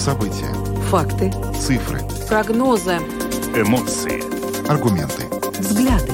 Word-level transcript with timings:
События. 0.00 0.50
Факты. 0.88 1.30
Цифры. 1.54 2.00
Прогнозы. 2.26 2.96
Эмоции. 3.54 4.22
Аргументы. 4.66 5.26
Взгляды. 5.58 6.10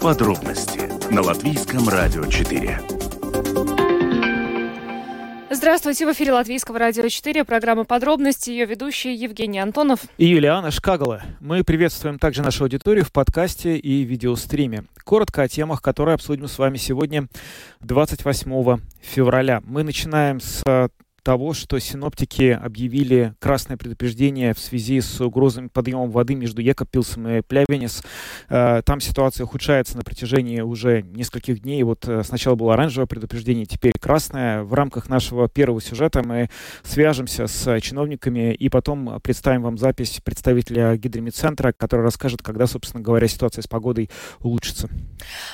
Подробности 0.00 0.90
на 1.14 1.22
Латвийском 1.22 1.88
радио 1.88 2.26
4. 2.26 2.80
Здравствуйте, 5.52 6.04
в 6.04 6.12
эфире 6.12 6.32
Латвийского 6.32 6.80
радио 6.80 7.06
4, 7.06 7.44
программа 7.44 7.84
«Подробности», 7.84 8.50
ее 8.50 8.66
ведущие 8.66 9.14
Евгений 9.14 9.60
Антонов 9.60 10.00
и 10.16 10.26
Юлиана 10.26 10.72
Шкагала. 10.72 11.22
Мы 11.38 11.62
приветствуем 11.62 12.18
также 12.18 12.42
нашу 12.42 12.64
аудиторию 12.64 13.04
в 13.04 13.12
подкасте 13.12 13.76
и 13.76 14.02
видеостриме. 14.02 14.82
Коротко 15.04 15.42
о 15.42 15.48
темах, 15.48 15.80
которые 15.80 16.16
обсудим 16.16 16.48
с 16.48 16.58
вами 16.58 16.76
сегодня, 16.76 17.28
28 17.82 18.80
февраля. 19.00 19.62
Мы 19.64 19.84
начинаем 19.84 20.40
с 20.40 20.64
того, 21.22 21.52
что 21.52 21.78
синоптики 21.78 22.50
объявили 22.50 23.34
красное 23.38 23.76
предупреждение 23.76 24.54
в 24.54 24.58
связи 24.58 25.00
с 25.00 25.20
угрозами 25.20 25.68
подъема 25.68 26.06
воды 26.06 26.34
между 26.34 26.62
Екапилсом 26.62 27.28
и 27.28 27.42
Плявенес. 27.42 28.02
Э, 28.48 28.82
там 28.84 29.00
ситуация 29.00 29.44
ухудшается 29.44 29.96
на 29.96 30.02
протяжении 30.02 30.60
уже 30.60 31.02
нескольких 31.02 31.62
дней. 31.62 31.82
Вот 31.82 32.08
э, 32.08 32.22
сначала 32.24 32.54
было 32.54 32.74
оранжевое 32.74 33.06
предупреждение, 33.06 33.66
теперь 33.66 33.92
красное. 33.98 34.62
В 34.62 34.74
рамках 34.74 35.08
нашего 35.08 35.48
первого 35.48 35.80
сюжета 35.80 36.22
мы 36.24 36.50
свяжемся 36.82 37.46
с 37.46 37.80
чиновниками 37.80 38.54
и 38.54 38.68
потом 38.68 39.20
представим 39.20 39.62
вам 39.62 39.78
запись 39.78 40.20
представителя 40.24 40.96
гидромедцентра, 40.96 41.72
который 41.72 42.02
расскажет, 42.02 42.42
когда, 42.42 42.66
собственно 42.66 43.02
говоря, 43.02 43.28
ситуация 43.28 43.62
с 43.62 43.66
погодой 43.66 44.10
улучшится. 44.40 44.88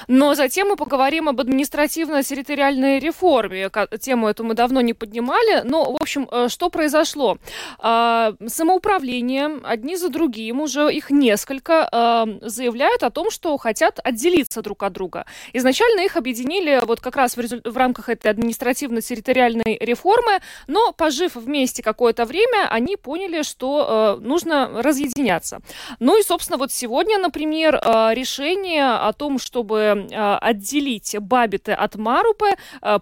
Но 0.09 0.35
затем 0.35 0.69
мы 0.69 0.77
поговорим 0.77 1.29
об 1.29 1.41
административно-территориальной 1.41 2.99
реформе. 2.99 3.71
Тему 4.01 4.29
эту 4.29 4.45
мы 4.45 4.55
давно 4.55 4.81
не 4.81 4.95
поднимали, 4.95 5.64
но, 5.65 5.93
в 5.93 5.97
общем, 6.01 6.29
э, 6.31 6.49
что 6.49 6.71
произошло? 6.71 7.39
А, 7.79 8.35
самоуправление, 8.47 9.61
одни 9.65 9.97
за 9.97 10.09
другим, 10.09 10.61
уже 10.61 10.93
их 10.93 11.11
несколько, 11.11 11.89
а, 11.91 12.27
заявляют 12.43 13.03
о 13.03 13.11
том, 13.11 13.31
что 13.31 13.57
хотят 13.57 14.01
отделиться 14.05 14.63
друг 14.63 14.83
от 14.83 14.93
друга. 14.93 15.25
Изначально 15.53 16.01
их 16.01 16.17
объединили 16.17 16.81
вот 16.85 17.01
как 17.01 17.17
раз 17.17 17.37
в, 17.37 17.41
результ... 17.41 17.67
в 17.67 17.77
рамках 17.77 18.09
этой 18.09 18.31
административно-территориальной 18.31 19.79
реформы, 19.81 20.41
но, 20.67 20.93
пожив 20.93 21.35
вместе 21.35 21.83
какое-то 21.83 22.25
время, 22.25 22.69
они 22.71 22.97
поняли, 22.97 23.43
что 23.43 24.19
э, 24.21 24.25
нужно 24.25 24.83
разъединяться. 24.83 25.61
Ну 25.99 26.19
и, 26.19 26.23
собственно, 26.23 26.59
вот 26.59 26.73
сегодня, 26.73 27.19
например, 27.19 27.77
э, 27.77 28.15
решение 28.15 28.85
о 28.85 29.13
том, 29.13 29.39
чтобы 29.39 30.07
отделить 30.41 31.17
Бабиты 31.19 31.73
от 31.73 31.97
Марупы, 31.97 32.51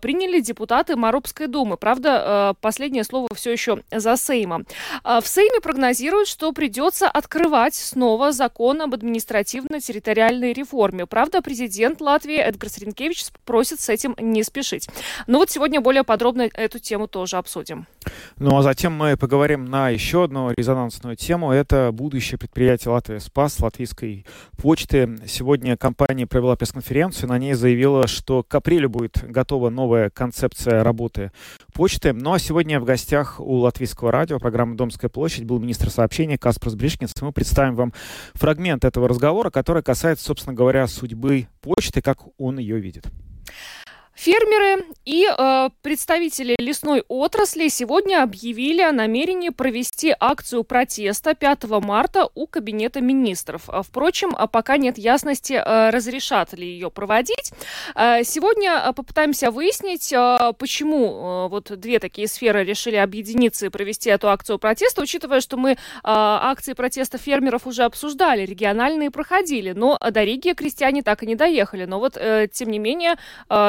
приняли 0.00 0.40
депутаты 0.40 0.96
Марупской 0.96 1.46
думы. 1.46 1.76
Правда, 1.76 2.41
последнее 2.60 3.04
слово 3.04 3.28
все 3.34 3.52
еще 3.52 3.82
за 3.90 4.16
Сеймом. 4.16 4.66
А, 5.04 5.20
в 5.20 5.26
Сейме 5.26 5.60
прогнозируют, 5.60 6.28
что 6.28 6.52
придется 6.52 7.08
открывать 7.08 7.74
снова 7.74 8.32
закон 8.32 8.82
об 8.82 8.94
административно-территориальной 8.94 10.52
реформе. 10.52 11.06
Правда, 11.06 11.42
президент 11.42 12.00
Латвии 12.00 12.36
Эдгар 12.36 12.68
Сринкевич 12.68 13.24
просит 13.44 13.80
с 13.80 13.88
этим 13.88 14.14
не 14.18 14.42
спешить. 14.42 14.88
Но 15.26 15.38
вот 15.38 15.50
сегодня 15.50 15.80
более 15.80 16.04
подробно 16.04 16.48
эту 16.52 16.78
тему 16.78 17.08
тоже 17.08 17.36
обсудим. 17.36 17.86
Ну 18.38 18.56
а 18.56 18.62
затем 18.62 18.92
мы 18.92 19.16
поговорим 19.16 19.64
на 19.64 19.90
еще 19.90 20.24
одну 20.24 20.50
резонансную 20.50 21.16
тему. 21.16 21.52
Это 21.52 21.90
будущее 21.92 22.38
предприятие 22.38 22.92
Латвия 22.92 23.20
Спас, 23.20 23.60
латвийской 23.60 24.26
почты. 24.60 25.18
Сегодня 25.26 25.76
компания 25.76 26.26
провела 26.26 26.56
пресс-конференцию. 26.56 27.28
На 27.28 27.38
ней 27.38 27.54
заявила, 27.54 28.06
что 28.06 28.42
к 28.42 28.54
апрелю 28.54 28.88
будет 28.88 29.22
готова 29.22 29.70
новая 29.70 30.10
концепция 30.10 30.82
работы 30.82 31.32
почты. 31.72 32.12
Ну 32.12 32.32
а 32.32 32.38
сегодня 32.38 32.78
в 32.80 32.84
гостях 32.84 33.40
у 33.40 33.56
Латвийского 33.56 34.12
радио 34.12 34.38
программы 34.38 34.76
«Домская 34.76 35.08
площадь» 35.08 35.44
был 35.44 35.58
министр 35.58 35.90
сообщения 35.90 36.38
Каспарс 36.38 36.74
Бришкинс. 36.74 37.12
Мы 37.20 37.32
представим 37.32 37.74
вам 37.74 37.92
фрагмент 38.34 38.84
этого 38.84 39.08
разговора, 39.08 39.50
который 39.50 39.82
касается, 39.82 40.24
собственно 40.24 40.54
говоря, 40.54 40.86
судьбы 40.86 41.48
почты, 41.60 42.02
как 42.02 42.20
он 42.38 42.58
ее 42.58 42.78
видит. 42.78 43.06
Фермеры 44.22 44.84
и 45.04 45.26
э, 45.26 45.70
представители 45.82 46.54
лесной 46.56 47.02
отрасли 47.08 47.66
сегодня 47.66 48.22
объявили 48.22 48.80
о 48.80 48.92
намерении 48.92 49.48
провести 49.48 50.14
акцию 50.20 50.62
протеста 50.62 51.34
5 51.34 51.64
марта 51.80 52.28
у 52.36 52.46
Кабинета 52.46 53.00
министров. 53.00 53.62
А, 53.66 53.82
впрочем, 53.82 54.32
а 54.38 54.46
пока 54.46 54.76
нет 54.76 54.96
ясности, 54.96 55.54
э, 55.54 55.90
разрешат 55.90 56.52
ли 56.52 56.64
ее 56.64 56.88
проводить. 56.88 57.52
Э, 57.96 58.22
сегодня 58.22 58.92
попытаемся 58.92 59.50
выяснить, 59.50 60.14
почему 60.56 61.46
э, 61.46 61.48
вот 61.48 61.72
две 61.80 61.98
такие 61.98 62.28
сферы 62.28 62.62
решили 62.62 62.96
объединиться 62.96 63.66
и 63.66 63.70
провести 63.70 64.08
эту 64.08 64.28
акцию 64.28 64.60
протеста, 64.60 65.02
учитывая, 65.02 65.40
что 65.40 65.56
мы 65.56 65.76
акции 66.04 66.74
протеста 66.74 67.18
фермеров 67.18 67.66
уже 67.66 67.82
обсуждали, 67.82 68.46
региональные 68.46 69.10
проходили, 69.10 69.72
но 69.72 69.98
до 69.98 70.22
Риги 70.22 70.52
крестьяне 70.52 71.02
так 71.02 71.24
и 71.24 71.26
не 71.26 71.34
доехали. 71.34 71.86
Но 71.86 71.98
вот, 71.98 72.16
э, 72.16 72.46
тем 72.52 72.70
не 72.70 72.78
менее, 72.78 73.16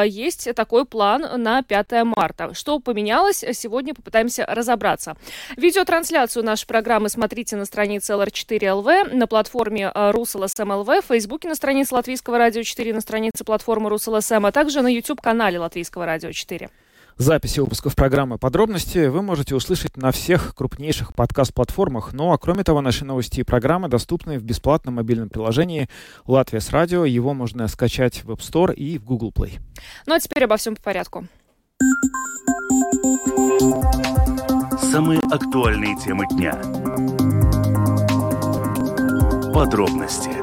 есть 0.06 0.43
есть 0.48 0.58
такой 0.58 0.86
план 0.86 1.26
на 1.42 1.62
5 1.62 2.04
марта. 2.04 2.54
Что 2.54 2.80
поменялось, 2.80 3.44
сегодня 3.54 3.94
попытаемся 3.94 4.46
разобраться. 4.46 5.16
Видеотрансляцию 5.58 6.44
нашей 6.44 6.68
программы 6.68 7.10
смотрите 7.10 7.56
на 7.56 7.66
странице 7.66 8.14
LR4LV, 8.14 9.14
на 9.16 9.28
платформе 9.28 9.92
э, 9.94 10.12
RusLSM.LV, 10.12 11.02
в 11.02 11.06
Фейсбуке 11.06 11.48
на 11.48 11.56
странице 11.56 11.96
Латвийского 11.96 12.38
радио 12.38 12.64
4, 12.64 12.94
на 12.94 13.02
странице 13.02 13.44
платформы 13.44 13.90
RusLSM, 13.90 14.48
а 14.48 14.52
также 14.52 14.82
на 14.82 14.88
YouTube-канале 14.88 15.60
Латвийского 15.60 16.06
радио 16.06 16.32
4. 16.32 16.70
Записи 17.18 17.60
выпусков 17.60 17.96
программы 17.96 18.38
«Подробности» 18.38 19.06
вы 19.08 19.22
можете 19.22 19.56
услышать 19.56 19.98
на 19.98 20.12
всех 20.12 20.56
крупнейших 20.56 21.14
подкаст-платформах. 21.14 22.14
Ну 22.14 22.32
а 22.32 22.38
кроме 22.38 22.64
того, 22.64 22.82
наши 22.82 23.06
новости 23.06 23.42
и 23.42 23.44
программы 23.44 23.88
доступны 23.88 24.40
в 24.40 24.44
бесплатном 24.44 24.96
мобильном 24.96 25.30
приложении 25.30 25.90
«Латвия 26.26 26.60
с 26.60 26.72
радио». 26.72 27.06
Его 27.06 27.34
можно 27.34 27.68
скачать 27.68 28.24
в 28.24 28.32
App 28.32 28.40
Store 28.40 28.74
и 28.74 28.98
в 28.98 29.06
Google 29.06 29.32
Play. 29.32 29.60
Ну 30.08 30.16
а 30.16 30.20
теперь 30.20 30.46
обо 30.46 30.58
всем 30.58 30.76
по 30.76 30.82
порядку. 30.82 31.28
Самые 34.92 35.20
актуальные 35.20 35.96
темы 35.98 36.26
дня. 36.32 36.54
Подробности 39.54 40.43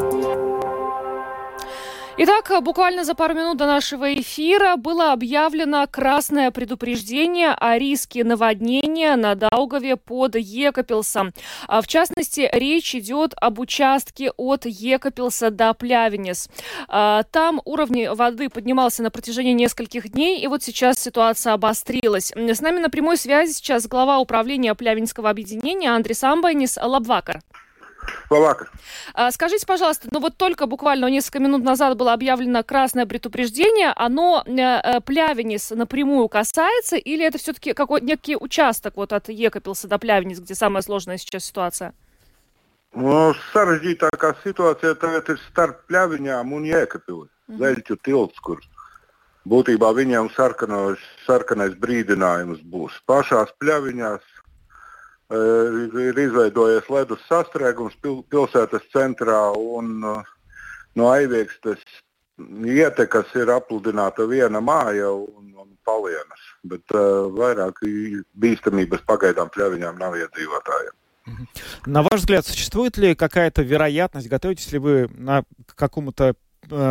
Итак, 2.16 2.52
буквально 2.62 3.04
за 3.04 3.14
пару 3.14 3.34
минут 3.34 3.56
до 3.56 3.66
нашего 3.66 4.12
эфира 4.12 4.76
было 4.76 5.12
объявлено 5.12 5.86
красное 5.86 6.50
предупреждение 6.50 7.50
о 7.50 7.78
риске 7.78 8.24
наводнения 8.24 9.16
на 9.16 9.36
Даугаве 9.36 9.96
под 9.96 10.34
Екапилсом. 10.34 11.32
А, 11.68 11.80
в 11.80 11.86
частности, 11.86 12.48
речь 12.52 12.94
идет 12.94 13.32
об 13.36 13.60
участке 13.60 14.32
от 14.36 14.66
Екапилса 14.66 15.50
до 15.50 15.72
Плявенес. 15.72 16.48
А, 16.88 17.22
там 17.30 17.62
уровень 17.64 18.10
воды 18.12 18.48
поднимался 18.48 19.02
на 19.02 19.10
протяжении 19.10 19.52
нескольких 19.52 20.10
дней, 20.10 20.40
и 20.40 20.46
вот 20.48 20.62
сейчас 20.62 20.98
ситуация 20.98 21.52
обострилась. 21.52 22.32
С 22.34 22.60
нами 22.60 22.80
на 22.80 22.90
прямой 22.90 23.16
связи 23.16 23.52
сейчас 23.52 23.86
глава 23.86 24.18
управления 24.18 24.74
Плявенского 24.74 25.30
объединения 25.30 25.90
Андрей 25.90 26.14
Самбайнис 26.14 26.76
Лабвакар. 26.76 27.40
Словаков. 28.28 28.68
А, 29.14 29.30
скажите, 29.30 29.66
пожалуйста, 29.66 30.08
ну 30.10 30.20
вот 30.20 30.36
только 30.36 30.66
буквально 30.66 31.06
несколько 31.06 31.40
минут 31.40 31.62
назад 31.62 31.96
было 31.96 32.12
объявлено 32.12 32.62
красное 32.62 33.06
предупреждение, 33.06 33.92
оно 33.96 34.42
э, 34.46 34.52
э 34.52 35.00
Плявенис 35.00 35.70
напрямую 35.70 36.28
касается, 36.28 36.96
или 36.96 37.24
это 37.24 37.38
все-таки 37.38 37.72
какой 37.72 38.00
некий 38.00 38.36
участок 38.36 38.96
вот 38.96 39.12
от 39.12 39.28
Екапилса 39.28 39.88
до 39.88 39.98
Плявенис, 39.98 40.40
где 40.40 40.54
самая 40.54 40.82
сложная 40.82 41.18
сейчас 41.18 41.44
ситуация? 41.44 41.92
Nu, 42.92 43.30
sarežģītākā 43.54 44.32
situācija 44.42 44.96
tagad 44.98 45.28
ir 45.30 45.38
starp 45.44 45.84
pļaviņām 45.86 46.52
un 46.52 46.64
jēkapili. 46.66 47.26
Mm 47.26 47.54
-hmm. 47.54 47.58
Zeļķu 47.62 47.96
tilts, 48.02 48.38
kur 48.42 48.58
būtībā 49.46 49.92
viņiem 49.94 50.30
sarkano, 50.34 50.96
sarkanais 51.26 51.74
brīdinājums 51.78 52.60
būs. 52.66 52.98
Pašās 53.06 53.54
pļaviņās 53.62 54.22
ir 55.33 56.19
izveidojies 56.21 56.89
ledus 56.89 57.21
sastrēgums 57.29 57.95
pil, 58.01 58.21
pilsētas 58.29 58.83
centrā 58.93 59.39
un 59.57 60.03
no 60.95 61.07
aiviekstes 61.09 61.81
ietekas 62.37 63.31
ir 63.39 63.49
apludināta 63.49 64.27
viena 64.29 64.61
māja 64.61 65.09
un, 65.09 65.49
un 65.55 65.71
palienas, 65.87 66.43
bet 66.67 66.83
uh, 66.93 67.25
vairāk 67.33 67.79
bīstamības 68.37 69.05
pagaidām 69.07 69.49
pļaviņām 69.55 69.97
nav 70.01 70.17
iedzīvotājiem. 70.19 70.93
На 71.87 72.03
ваш 72.03 72.19
взгляд, 72.19 72.45
существует 72.45 72.97
ли 72.97 73.15
какая-то 73.15 73.63
вероятность, 73.63 74.29
готовитесь 74.29 74.71
ли 74.71 74.77
вы 74.77 75.09
на 75.15 75.43
какому-то 75.75 76.35
Э, 76.35 76.48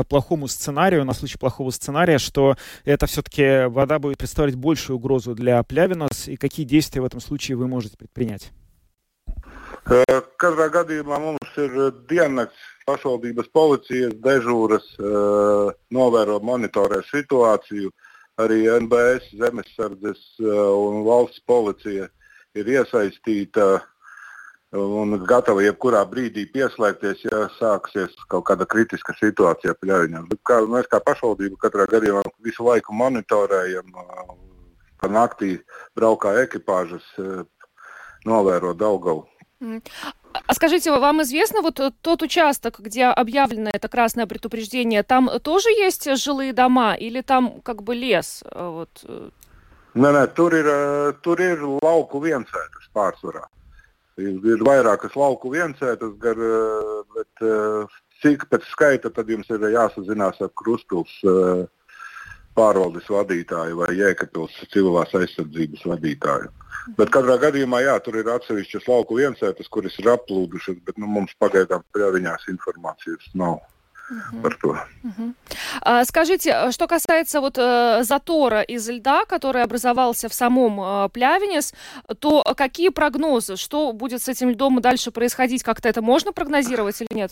плохому 0.08 0.48
сценарию, 0.48 1.06
на 1.06 1.14
случай 1.14 1.38
плохого 1.38 1.72
сценария, 1.72 2.18
что 2.18 2.56
это 2.86 3.06
все-таки 3.06 3.68
вода 3.68 4.00
будет 4.00 4.18
представлять 4.18 4.56
большую 4.56 4.98
угрозу 4.98 5.36
для 5.36 5.62
Плявинос, 5.64 6.28
и 6.28 6.38
какие 6.38 6.66
действия 6.66 7.02
в 7.02 7.06
этом 7.06 7.20
случае 7.22 7.58
вы 7.58 7.68
можете 7.68 7.98
предпринять? 7.98 8.52
Katrā 9.90 10.68
gadījumā 10.70 11.18
mums 11.22 11.56
ir 11.58 11.72
diennakts 12.10 12.60
pašvaldības 12.86 13.48
policijas 13.54 14.14
dežūras, 14.22 14.86
novēro 15.90 16.40
monitorē 16.44 17.00
situāciju. 17.10 17.90
Arī 18.40 18.68
NBS, 18.72 19.32
zemesardzes 19.36 20.20
un 20.40 21.02
valsts 21.08 21.42
policija 21.48 22.08
ir 22.56 22.70
iesaistīta 22.76 23.80
un 24.75 25.19
gatava 25.29 25.63
jebkurā 25.63 26.03
brīdī 26.11 26.47
pieslēgties, 26.51 27.25
ja 27.29 27.45
sāksies 27.59 28.15
kaut 28.29 28.47
kāda 28.49 28.67
kritiska 28.67 29.15
situācija 29.21 29.77
pļaviņā. 29.81 30.25
Kā, 30.43 30.61
mēs 30.71 30.89
kā 30.91 31.01
pašvaldība 31.05 31.61
katrā 31.63 31.87
gadījumā 31.91 32.25
visu 32.45 32.67
laiku 32.67 32.97
monitorējam, 32.97 33.93
pa 35.01 35.11
naktī 35.11 35.59
braukā 35.97 36.35
ekipāžas, 36.47 37.07
novēro 38.27 38.75
Daugavu. 38.75 39.29
А 40.47 40.53
скажите, 40.53 40.91
вам 40.91 41.23
известно 41.23 41.63
вот 41.63 41.81
тот 42.03 42.23
участок, 42.23 42.81
где 42.81 43.05
объявлено 43.07 43.71
это 43.73 43.89
красное 43.89 44.27
предупреждение, 44.27 45.03
там 45.03 45.31
тоже 45.41 45.71
есть 45.71 46.17
жилые 46.17 46.53
дома 46.53 46.95
или 46.95 47.23
там 47.23 47.61
как 47.63 47.83
бы 47.83 47.95
лес? 47.95 48.43
Вот? 48.53 48.91
Nē, 49.95 50.11
nē, 50.11 50.27
tur 50.35 50.51
ir, 50.59 50.67
tur 51.23 51.39
ir 51.39 51.61
lauku 51.63 52.19
viensētas 52.19 52.89
pārsvarā. 52.91 53.45
Ir 54.20 54.64
vairākas 54.68 55.16
lauku 55.16 55.52
viensētas, 55.54 56.16
gar, 56.20 56.40
bet 57.16 57.44
cik 58.24 58.48
pēc 58.52 58.66
skaita 58.74 59.12
tad 59.16 59.30
jums 59.32 59.50
ir 59.54 59.64
jāsazinās 59.72 60.42
ar 60.44 60.52
Krustpils 60.60 61.14
pārvaldes 62.58 63.08
vadītāju 63.08 63.80
vai 63.80 63.94
Jēkabils 63.96 64.58
civilās 64.74 65.14
aizsardzības 65.16 65.86
vadītāju. 65.94 66.52
Bet 66.98 67.12
katrā 67.14 67.38
gadījumā 67.42 67.84
jā, 67.86 67.96
tur 68.04 68.18
ir 68.20 68.30
atsevišķas 68.34 68.88
lauku 68.90 69.20
viensētas, 69.20 69.70
kuras 69.72 69.96
ir 70.02 70.10
aplūdušas, 70.14 70.80
bet 70.88 70.98
nu, 71.00 71.08
mums 71.08 71.36
pagaidām 71.40 71.86
pie 71.94 72.10
viņās 72.18 72.48
informācijas 72.52 73.30
nav. 73.38 73.60
Угу. 74.10 74.48
Угу. 75.04 75.34
А, 75.82 76.06
скажите, 76.06 76.72
что 76.72 76.88
касается 76.88 77.42
вот 77.42 77.58
э, 77.58 78.04
затора 78.04 78.62
из 78.62 78.90
льда, 78.90 79.26
который 79.26 79.62
образовался 79.62 80.30
в 80.30 80.34
самом 80.34 80.82
э, 80.82 81.10
Плявинес, 81.10 81.74
то 82.20 82.44
какие 82.58 82.90
прогнозы, 82.90 83.56
что 83.56 83.94
будет 83.94 84.22
с 84.22 84.28
этим 84.28 84.50
льдом 84.50 84.82
дальше 84.82 85.12
происходить, 85.12 85.64
как-то 85.64 85.90
это 85.90 86.02
можно 86.02 86.34
прогнозировать 86.34 87.00
или 87.02 87.16
нет? 87.16 87.32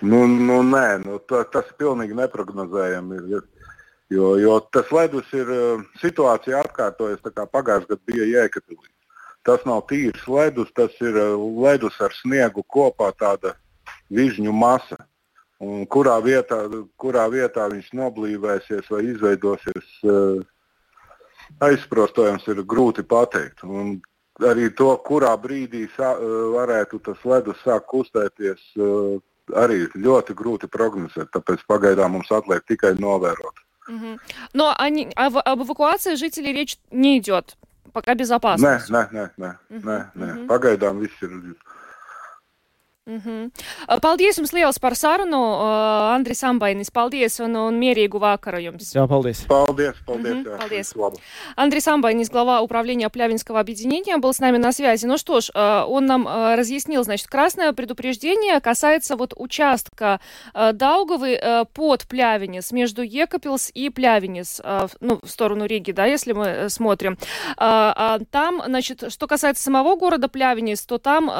nu, 0.00 0.26
nu, 0.26 0.62
nē, 0.62 0.98
nu, 1.04 1.18
tā, 1.18 1.42
tas 1.50 1.66
ir 1.66 1.78
pilnīgi 1.80 2.16
neparedzējami. 2.18 3.40
Jo, 4.08 4.28
jo 4.40 4.54
tas 4.72 4.88
ledus 4.94 5.28
ir 5.36 5.50
situācija 6.00 6.62
atkārtojas 6.64 7.20
pagājušajā 7.20 7.88
gadā 7.90 7.98
bija 8.08 8.28
Jēkabīlī. 8.30 8.88
Tas 9.44 9.64
nav 9.68 9.82
tīrs 9.90 10.24
ledus, 10.28 10.70
tas 10.76 10.94
ir 11.04 11.18
ledus 11.36 11.98
ar 12.00 12.14
sniegu 12.16 12.64
kopā 12.64 13.10
tāda 13.16 13.54
vižņu 14.13 14.53
masa. 14.53 14.99
Un 15.63 15.85
kurā 15.87 16.17
vietā, 16.23 16.65
kurā 16.99 17.27
vietā 17.31 17.69
viņš 17.71 17.93
noblīvēsies 17.95 18.89
vai 18.91 19.03
izveidosies, 19.13 19.91
aizsprostojams 21.63 22.47
ir 22.51 22.63
grūti 22.67 23.05
pateikt. 23.07 23.63
Un 23.63 24.01
arī 24.43 24.67
to, 24.75 24.91
kurā 25.07 25.31
brīdī 25.39 25.85
sā, 25.95 26.15
varētu 26.57 26.99
tas 27.05 27.21
ledus 27.23 27.61
sākt 27.63 27.87
kustēties, 27.93 28.65
arī 29.55 29.85
ļoti 29.95 30.35
grūti 30.35 30.67
prognozēt. 30.71 31.31
Tāpēc 31.31 31.63
pagaidām 31.69 32.17
mums 32.17 32.31
atliek 32.31 32.65
tikai 32.67 32.95
novērot. 32.99 33.63
Угу. 33.87 34.19
Но 34.53 34.73
они, 34.77 35.11
об, 35.15 35.37
об 35.43 35.63
эвакуации 35.63 36.15
жителей 36.15 36.53
речь 36.53 36.77
не 36.91 37.19
идет. 37.19 37.57
Пока 37.91 38.15
безопасно. 38.15 38.65
Nē, 38.65 38.79
nē, 38.89 39.09
nē, 39.11 39.29
nē, 39.37 39.51
угу. 39.69 39.87
nē, 39.87 39.97
nē. 40.15 40.29
Угу. 40.33 40.45
Pagaidām 40.47 40.99
viss 41.03 41.21
ir 41.21 41.35
Mm 43.08 43.20
-hmm. 43.24 44.00
Paldies 44.00 44.36
jums 44.36 44.52
liels 44.52 44.78
par 44.78 44.94
sarunu, 44.96 45.36
uh, 45.36 46.14
Andris 46.14 46.42
Ambainis. 46.42 46.90
Paldies 46.90 47.40
un, 47.40 47.56
un 47.56 47.74
mierīgu 47.74 48.18
vakaru 48.20 48.60
jums. 48.60 48.94
Jā, 48.94 49.08
paldies. 49.08 49.44
Paldies, 49.48 49.94
paldies. 50.06 50.34
Mm 50.34 50.44
-hmm. 50.44 50.52
jā, 50.52 50.58
paldies. 50.58 51.20
Андрей 51.56 51.80
Самбайнис, 51.80 52.30
глава 52.30 52.60
управления 52.60 53.08
Плявинского 53.08 53.60
объединения, 53.60 54.16
был 54.18 54.32
с 54.32 54.40
нами 54.40 54.58
на 54.58 54.72
связи. 54.72 55.06
Ну 55.06 55.16
что 55.16 55.40
ж, 55.40 55.50
он 55.88 56.06
нам 56.06 56.28
разъяснил, 56.28 57.02
значит, 57.04 57.28
красное 57.28 57.72
предупреждение 57.72 58.60
касается 58.60 59.16
вот 59.16 59.32
участка 59.36 60.20
Даугавы 60.72 61.40
под 61.74 62.06
Плявинец, 62.08 62.72
между 62.72 63.02
Екапилс 63.02 63.70
и 63.74 63.90
Плявинец, 63.90 64.60
ну, 65.00 65.18
в 65.22 65.30
сторону 65.30 65.64
Риги, 65.66 65.92
да, 65.92 66.04
если 66.06 66.32
мы 66.32 66.68
смотрим. 66.68 67.16
Там, 67.56 68.62
значит, 68.66 69.12
что 69.12 69.26
касается 69.26 69.62
самого 69.62 69.96
города 69.96 70.28
Плявинец, 70.28 70.84
то 70.86 70.98
там 70.98 71.30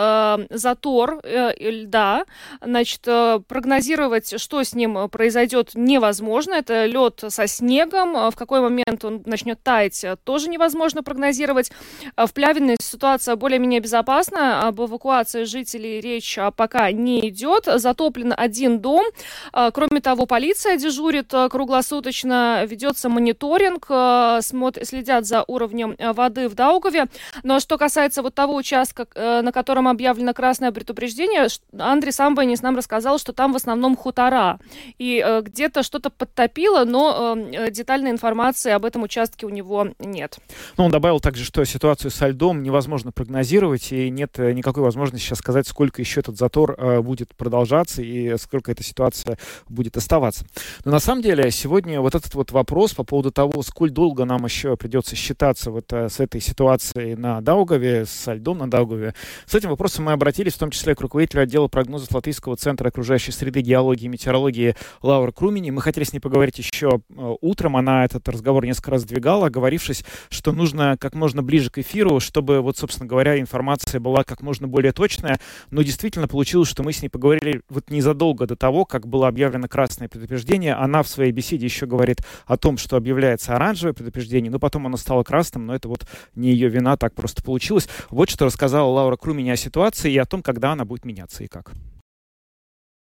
затор 0.51 1.21
льда. 1.59 2.25
Значит, 2.61 3.03
э, 3.07 3.41
прогнозировать, 3.47 4.41
что 4.41 4.63
с 4.63 4.75
ним 4.75 4.99
э, 4.99 5.09
произойдет, 5.09 5.71
невозможно. 5.75 6.55
Это 6.55 6.87
лед 6.87 7.25
со 7.29 7.47
снегом. 7.47 8.17
Э, 8.17 8.31
в 8.31 8.37
какой 8.37 8.61
момент 8.61 9.05
он 9.05 9.23
начнет 9.27 9.63
таять, 9.63 10.05
тоже 10.25 10.49
невозможно 10.49 11.03
прогнозировать. 11.03 11.71
В 12.17 12.33
Плявиной 12.33 12.77
ситуация 12.81 13.37
более-менее 13.37 13.81
безопасна. 13.81 14.67
Об 14.67 14.81
эвакуации 14.81 15.45
жителей 15.45 16.01
речь 16.01 16.39
пока 16.57 16.91
не 16.93 17.29
идет. 17.29 17.65
Затоплен 17.67 18.35
один 18.37 18.81
дом. 18.81 19.07
Кроме 19.53 20.01
того, 20.01 20.27
полиция 20.27 20.77
дежурит 20.77 21.33
круглосуточно, 21.51 22.65
ведется 22.65 23.09
мониторинг, 23.09 23.87
следят 23.87 25.27
за 25.27 25.45
уровнем 25.47 25.97
воды 25.99 26.49
в 26.49 26.55
Даугаве. 26.55 27.07
Но 27.43 27.61
что 27.61 27.79
касается 27.79 28.23
вот 28.23 28.35
того 28.35 28.55
участка, 28.57 29.07
на 29.15 29.53
котором 29.53 29.89
объявлено 29.89 30.35
красное 30.35 30.73
предупреждение, 30.73 31.48
Андрей 31.79 32.13
Самбанис 32.13 32.63
нам 32.63 32.77
рассказал, 32.77 33.19
что 33.19 33.33
там 33.33 33.53
в 33.53 33.57
основном 33.57 33.97
хутора. 33.97 34.59
И 34.99 35.23
э, 35.25 35.43
где-то 35.43 35.83
что-то 35.83 36.11
подтопило, 36.11 36.85
но 36.85 37.37
э, 37.37 37.71
детальной 37.71 38.11
информации 38.11 38.73
об 38.73 38.85
этом 38.85 39.03
участке 39.03 39.47
у 39.47 39.51
него 39.51 39.89
нет. 39.99 40.39
Ну, 40.77 40.85
он 40.85 40.91
добавил 40.91 41.21
также, 41.21 41.45
что 41.45 41.65
ситуацию 41.65 42.11
со 42.11 42.29
льдом 42.29 42.63
невозможно 42.63 43.13
прогнозировать, 43.13 43.93
и 43.93 44.11
нет 44.11 44.39
э, 44.39 44.53
никакой 44.53 44.83
возможности 44.83 45.27
сейчас 45.27 45.39
сказать, 45.39 45.67
сколько 45.67 46.01
еще 46.03 46.21
этот 46.21 46.37
затор 46.39 46.75
э, 46.79 47.01
будет 47.01 47.35
продолжаться 47.37 48.03
и 48.03 48.37
сколько 48.39 48.73
эта 48.73 48.83
ситуация 48.83 49.39
будет 49.69 49.97
оставаться. 49.97 50.47
Но 50.85 50.93
на 50.93 51.01
самом 51.01 51.23
деле 51.23 51.51
сегодня 51.51 52.01
вот 52.01 52.15
этот 52.15 52.35
вот 52.35 52.53
вопрос 52.53 52.95
по 52.95 53.05
поводу 53.05 53.31
того, 53.31 53.63
сколь 53.63 53.91
долго 53.91 54.25
нам 54.25 54.45
еще 54.45 54.77
придется 54.77 55.17
считаться 55.17 55.71
вот 55.71 55.93
э, 55.93 56.09
с 56.09 56.21
этой 56.21 56.41
ситуацией 56.41 57.15
на 57.17 57.41
Даугаве, 57.41 58.07
с 58.07 58.33
льдом 58.33 58.59
на 58.59 58.71
Даугаве, 58.71 59.15
с 59.47 59.55
этим 59.55 59.71
вопросом 59.71 60.07
мы 60.07 60.13
обратились 60.13 60.55
в 60.55 60.59
том 60.59 60.71
числе 60.71 60.95
к 60.95 61.01
руководителю 61.01 61.28
руководителю 61.29 61.43
отдела 61.43 61.69
прогнозов 61.69 62.13
Латвийского 62.15 62.57
центра 62.57 62.89
окружающей 62.89 63.33
среды, 63.33 63.61
геологии 63.61 64.07
и 64.07 64.09
метеорологии 64.09 64.75
Лаура 65.03 65.31
Крумини. 65.31 65.71
Мы 65.71 65.83
хотели 65.83 66.05
с 66.05 66.13
ней 66.13 66.21
поговорить 66.21 66.59
еще 66.59 67.01
э, 67.11 67.35
утром. 67.41 67.77
Она 67.77 68.05
этот 68.05 68.29
разговор 68.29 68.65
несколько 68.65 68.93
раз 68.93 69.05
двигала, 69.05 69.47
оговорившись, 69.47 70.05
что 70.31 70.53
нужно 70.53 70.97
как 70.99 71.15
можно 71.15 71.43
ближе 71.43 71.71
к 71.71 71.79
эфиру, 71.79 72.21
чтобы, 72.21 72.61
вот, 72.61 72.79
собственно 72.79 73.07
говоря, 73.07 73.39
информация 73.39 74.01
была 74.01 74.25
как 74.25 74.43
можно 74.43 74.69
более 74.69 74.93
точная. 74.93 75.39
Но 75.71 75.83
действительно 75.83 76.29
получилось, 76.29 76.69
что 76.69 76.83
мы 76.83 76.93
с 76.93 77.03
ней 77.03 77.09
поговорили 77.09 77.61
вот 77.69 77.91
незадолго 77.91 78.47
до 78.47 78.57
того, 78.57 78.85
как 78.85 79.07
было 79.07 79.29
объявлено 79.29 79.69
красное 79.69 80.09
предупреждение. 80.09 80.75
Она 80.75 81.03
в 81.03 81.09
своей 81.09 81.33
беседе 81.33 81.67
еще 81.67 81.87
говорит 81.87 82.23
о 82.47 82.57
том, 82.57 82.79
что 82.79 82.97
объявляется 82.97 83.55
оранжевое 83.55 83.93
предупреждение, 83.93 84.51
но 84.51 84.59
потом 84.59 84.87
оно 84.87 84.97
стало 84.97 85.25
красным, 85.25 85.67
но 85.67 85.75
это 85.75 85.89
вот 85.89 86.07
не 86.35 86.51
ее 86.51 86.69
вина, 86.69 86.97
так 86.97 87.15
просто 87.15 87.43
получилось. 87.43 87.89
Вот 88.11 88.31
что 88.31 88.47
рассказала 88.47 88.89
Лаура 88.91 89.17
Крумини 89.17 89.51
о 89.51 89.57
ситуации 89.57 90.13
и 90.13 90.19
о 90.19 90.25
том, 90.25 90.43
когда 90.43 90.73
она 90.73 90.85
будет 90.85 91.05
меняться 91.05 91.18
меняться 91.19 91.45
и 91.45 91.49
как? 91.49 91.73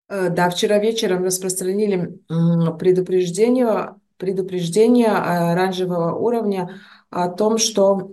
Э, 0.10 0.30
да, 0.30 0.50
вчера 0.50 0.80
вечером 0.80 1.24
распространили 1.24 2.20
предупреждение, 2.80 3.96
предупреждение 4.18 5.12
оранжевого 5.12 6.16
уровня 6.16 6.82
о 7.10 7.30
том, 7.30 7.58
что 7.58 8.12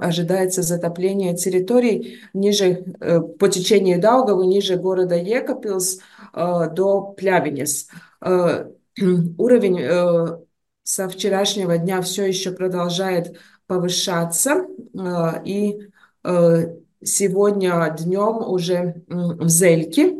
ожидается 0.00 0.62
затопление 0.62 1.34
территорий 1.34 2.18
ниже, 2.34 2.84
э, 3.00 3.20
по 3.20 3.48
течению 3.48 4.00
Даугавы, 4.00 4.46
ниже 4.46 4.76
города 4.76 5.14
Екапилс 5.14 5.98
э, 6.34 6.70
до 6.72 7.02
Плявинес. 7.02 7.88
Уровень 9.38 10.40
со 10.82 11.08
вчерашнего 11.08 11.76
дня 11.76 12.00
все 12.00 12.24
еще 12.24 12.50
продолжает 12.52 13.38
повышаться, 13.66 14.64
и 15.44 15.90
сегодня 17.02 17.94
днем 17.98 18.42
уже 18.48 19.02
в 19.08 19.48
Зельке. 19.48 20.16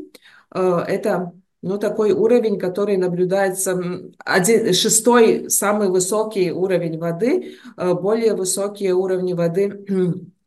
Э, 0.55 0.85
это 0.87 1.33
ну, 1.63 1.79
такой 1.79 2.13
уровень, 2.13 2.59
который 2.59 2.97
наблюдается, 2.97 3.81
один, 4.19 4.73
шестой 4.73 5.51
самый 5.51 5.89
высокий 5.89 6.53
уровень 6.53 6.99
воды, 6.99 7.57
э, 7.77 7.95
более 7.95 8.35
высокие 8.35 8.95
уровни 8.95 9.33
воды 9.33 9.85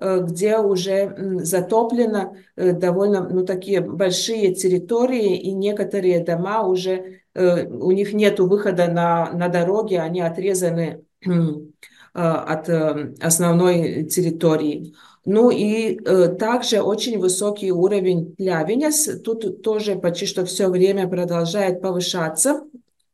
где 0.01 0.59
уже 0.59 1.41
затоплено 1.43 2.37
довольно 2.55 3.29
ну, 3.29 3.45
такие 3.45 3.81
большие 3.81 4.55
территории, 4.55 5.37
и 5.37 5.51
некоторые 5.51 6.21
дома 6.21 6.63
уже, 6.63 7.23
у 7.35 7.91
них 7.91 8.13
нет 8.13 8.39
выхода 8.39 8.87
на, 8.87 9.33
на 9.33 9.49
дороги, 9.49 9.97
они 9.97 10.21
отрезаны 10.21 11.03
от 12.13 12.69
основной 13.21 14.05
территории. 14.05 14.95
Ну 15.31 15.51
и 15.51 16.01
э, 16.03 16.29
также 16.29 16.81
очень 16.81 17.19
высокий 17.19 17.71
уровень 17.71 18.35
плявения. 18.35 18.91
Тут 19.23 19.61
тоже 19.61 19.97
почти 19.97 20.25
что 20.25 20.47
все 20.47 20.69
время 20.69 21.07
продолжает 21.07 21.83
повышаться. 21.83 22.63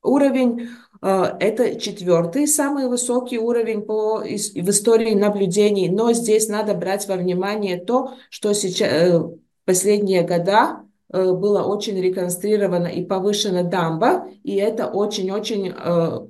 Уровень 0.00 0.68
э, 1.02 1.24
это 1.40 1.74
четвертый 1.74 2.46
самый 2.46 2.86
высокий 2.88 3.40
уровень 3.40 3.82
по, 3.82 4.22
из, 4.22 4.52
в 4.52 4.70
истории 4.70 5.14
наблюдений. 5.14 5.88
Но 5.88 6.12
здесь 6.12 6.48
надо 6.48 6.74
брать 6.74 7.08
во 7.08 7.16
внимание 7.16 7.84
то, 7.84 8.12
что 8.30 8.52
сейчас 8.52 8.92
э, 8.92 9.20
последние 9.64 10.22
года 10.22 10.82
э, 11.12 11.32
было 11.32 11.64
очень 11.64 12.00
реконструировано 12.00 12.86
и 12.86 13.04
повышена 13.04 13.64
дамба, 13.64 14.28
и 14.44 14.54
это 14.54 14.86
очень-очень 14.86 15.74
э, 15.76 16.26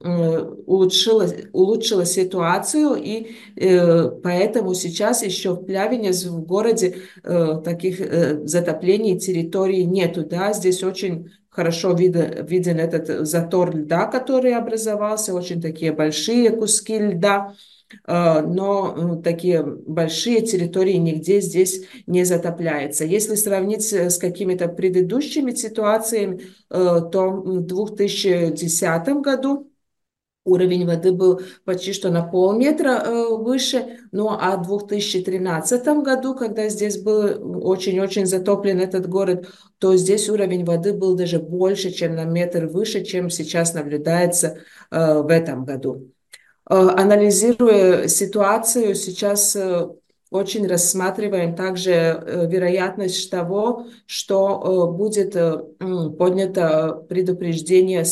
улучшила, 0.00 1.26
улучшила 1.52 2.04
ситуацию, 2.04 2.96
и 2.96 3.34
э, 3.56 4.10
поэтому 4.22 4.74
сейчас 4.74 5.22
еще 5.22 5.54
в 5.54 5.64
Плявине, 5.64 6.12
в 6.12 6.44
городе, 6.44 6.96
э, 7.22 7.60
таких 7.64 8.00
э, 8.00 8.46
затоплений 8.46 9.18
территории 9.18 9.82
нету. 9.82 10.24
Да? 10.24 10.52
Здесь 10.52 10.82
очень 10.82 11.30
хорошо 11.48 11.94
виден, 11.94 12.44
виден 12.44 12.78
этот 12.78 13.26
затор 13.26 13.74
льда, 13.74 14.04
который 14.04 14.54
образовался, 14.54 15.32
очень 15.32 15.62
такие 15.62 15.92
большие 15.92 16.50
куски 16.50 16.98
льда, 16.98 17.54
э, 18.06 18.40
но 18.42 19.16
э, 19.18 19.22
такие 19.22 19.62
большие 19.64 20.42
территории 20.42 20.96
нигде 20.96 21.40
здесь 21.40 21.84
не 22.06 22.24
затопляется. 22.24 23.06
Если 23.06 23.34
сравнить 23.34 23.90
с 23.90 24.18
какими-то 24.18 24.68
предыдущими 24.68 25.52
ситуациями, 25.52 26.42
то 26.68 27.30
в 27.30 27.60
2010 27.62 29.08
году 29.22 29.70
уровень 30.46 30.86
воды 30.86 31.12
был 31.12 31.42
почти 31.64 31.92
что 31.92 32.10
на 32.10 32.22
полметра 32.22 33.02
э, 33.04 33.28
выше. 33.36 33.98
Ну 34.12 34.30
а 34.30 34.56
в 34.56 34.66
2013 34.66 35.86
году, 36.02 36.34
когда 36.34 36.68
здесь 36.68 36.98
был 36.98 37.66
очень-очень 37.66 38.26
затоплен 38.26 38.80
этот 38.80 39.08
город, 39.08 39.48
то 39.78 39.96
здесь 39.96 40.30
уровень 40.30 40.64
воды 40.64 40.92
был 40.94 41.16
даже 41.16 41.38
больше, 41.38 41.90
чем 41.90 42.14
на 42.14 42.24
метр 42.24 42.66
выше, 42.66 43.04
чем 43.04 43.28
сейчас 43.28 43.74
наблюдается 43.74 44.58
э, 44.90 45.20
в 45.20 45.28
этом 45.28 45.64
году. 45.64 46.12
Э, 46.70 46.74
анализируя 46.96 48.08
ситуацию, 48.08 48.94
сейчас 48.94 49.56
очень 50.30 50.66
рассматриваем 50.66 51.54
также 51.54 52.48
вероятность 52.50 53.30
того, 53.30 53.86
что 54.06 54.92
будет 54.92 55.34
поднято 56.18 57.04
предупреждение 57.08 58.04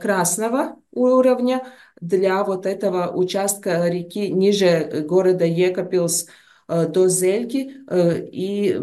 красного 0.00 0.76
уровня 0.92 1.62
для 2.00 2.42
вот 2.44 2.66
этого 2.66 3.12
участка 3.12 3.86
реки 3.88 4.30
ниже 4.30 5.04
города 5.06 5.44
Екапилс 5.44 6.26
э, 6.68 6.86
до 6.88 7.08
Зельки, 7.08 7.76
э, 7.88 8.26
и 8.26 8.80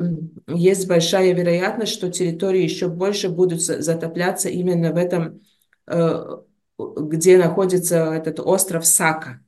есть 0.48 0.88
большая 0.88 1.34
вероятность, 1.34 1.94
что 1.94 2.12
территории 2.12 2.62
еще 2.62 2.88
больше 2.88 3.30
будут 3.30 3.62
затопляться 3.62 4.50
именно 4.50 4.92
в 4.94 4.98
этом, 4.98 5.42
э, 5.88 6.38
где 6.78 7.38
находится 7.38 8.14
этот 8.14 8.40
остров 8.40 8.86
Сака. 8.86 9.42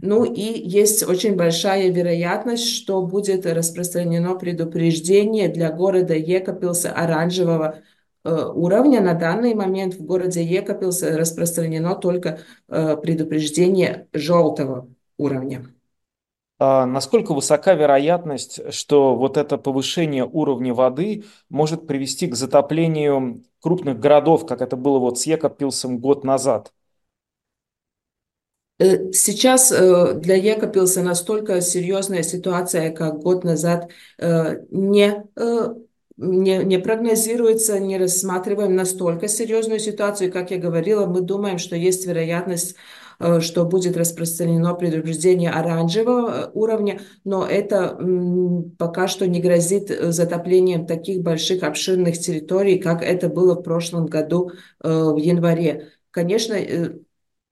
Ну 0.00 0.24
и 0.24 0.40
есть 0.40 1.02
очень 1.08 1.36
большая 1.36 1.90
вероятность, 1.90 2.68
что 2.68 3.02
будет 3.02 3.46
распространено 3.46 4.34
предупреждение 4.34 5.48
для 5.48 5.70
города 5.70 6.14
Екапилса 6.14 6.92
оранжевого 6.92 7.82
Э, 8.28 8.50
уровня. 8.52 9.00
На 9.00 9.14
данный 9.14 9.54
момент 9.54 9.94
в 9.94 10.04
городе 10.04 10.42
Екапилс 10.42 11.02
распространено 11.02 11.94
только 11.94 12.40
э, 12.68 12.96
предупреждение 12.96 14.08
желтого 14.12 14.88
уровня. 15.16 15.66
А 16.58 16.84
насколько 16.84 17.32
высока 17.32 17.74
вероятность, 17.74 18.74
что 18.74 19.14
вот 19.14 19.36
это 19.36 19.56
повышение 19.56 20.26
уровня 20.26 20.74
воды 20.74 21.24
может 21.48 21.86
привести 21.86 22.26
к 22.26 22.34
затоплению 22.34 23.44
крупных 23.60 23.98
городов, 24.00 24.44
как 24.46 24.60
это 24.60 24.76
было 24.76 24.98
вот 24.98 25.18
с 25.18 25.26
Екапилсом 25.26 25.98
год 25.98 26.24
назад? 26.24 26.72
Э, 28.78 29.12
сейчас 29.12 29.70
для 29.70 30.34
Екапилса 30.36 31.02
настолько 31.02 31.60
серьезная 31.60 32.22
ситуация, 32.22 32.90
как 32.90 33.18
год 33.20 33.44
назад, 33.44 33.90
не 34.20 35.24
не, 36.18 36.64
не 36.64 36.78
прогнозируется, 36.78 37.78
не 37.78 37.96
рассматриваем 37.96 38.74
настолько 38.74 39.28
серьезную 39.28 39.78
ситуацию. 39.78 40.32
Как 40.32 40.50
я 40.50 40.58
говорила, 40.58 41.06
мы 41.06 41.20
думаем, 41.20 41.58
что 41.58 41.76
есть 41.76 42.06
вероятность 42.06 42.74
э, 43.20 43.40
что 43.40 43.64
будет 43.64 43.96
распространено 43.96 44.74
предупреждение 44.74 45.50
оранжевого 45.50 46.30
э, 46.46 46.50
уровня, 46.54 47.00
но 47.24 47.46
это 47.46 47.96
пока 48.78 49.06
что 49.06 49.28
не 49.28 49.40
грозит 49.40 49.90
э, 49.92 50.10
затоплением 50.10 50.86
таких 50.86 51.22
больших 51.22 51.62
обширных 51.62 52.18
территорий, 52.18 52.78
как 52.80 53.02
это 53.02 53.28
было 53.28 53.54
в 53.54 53.62
прошлом 53.62 54.06
году 54.06 54.50
в 54.80 55.16
январе. 55.16 55.92
Конечно, 56.10 56.56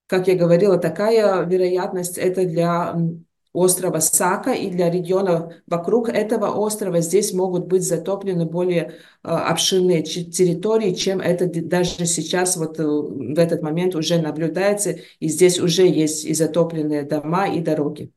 как 0.06 0.28
я 0.28 0.36
говорила, 0.36 0.78
такая 0.78 1.44
вероятность 1.44 2.18
это 2.18 2.44
для 2.44 2.94
острова 3.56 4.00
Сака 4.00 4.52
и 4.52 4.68
для 4.68 4.90
регионов 4.90 5.54
вокруг 5.66 6.10
этого 6.10 6.50
острова 6.50 7.00
здесь 7.00 7.32
могут 7.32 7.66
быть 7.66 7.82
затоплены 7.82 8.44
более 8.44 8.82
э, 8.82 9.28
обширные 9.28 10.02
территории, 10.02 10.92
чем 10.92 11.20
это 11.20 11.46
даже 11.62 12.04
сейчас 12.04 12.58
вот 12.58 12.78
э, 12.78 12.84
в 12.84 13.38
этот 13.38 13.62
момент 13.62 13.94
уже 13.94 14.20
наблюдается, 14.20 14.98
и 15.20 15.28
здесь 15.28 15.58
уже 15.58 15.86
есть 15.86 16.26
и 16.26 16.34
затопленные 16.34 17.02
дома, 17.04 17.48
и 17.48 17.60
дороги. 17.60 18.12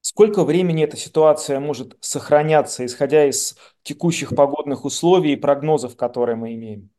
Сколько 0.00 0.42
времени 0.42 0.82
эта 0.84 0.96
ситуация 0.96 1.60
может 1.60 1.96
сохраняться, 2.00 2.84
исходя 2.86 3.28
из 3.28 3.56
текущих 3.82 4.30
погодных 4.34 4.86
условий 4.86 5.34
и 5.34 5.36
прогнозов, 5.36 5.96
которые 5.96 6.36
мы 6.36 6.54
имеем? 6.54 6.90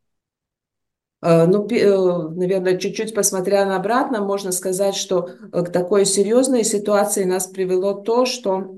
Э, 1.24 1.46
ну, 1.46 1.65
э, 1.70 2.30
наверное, 2.36 2.77
чуть-чуть 2.77 3.15
посмотря 3.15 3.65
на 3.65 3.77
обратно, 3.77 4.22
можно 4.22 4.51
сказать, 4.51 4.96
что 4.96 5.30
э, 5.30 5.63
к 5.63 5.72
такой 5.72 6.06
серьезной 6.06 6.65
ситуации 6.65 7.24
нас 7.24 7.48
привело 7.48 7.94
то, 7.94 8.25
что 8.25 8.75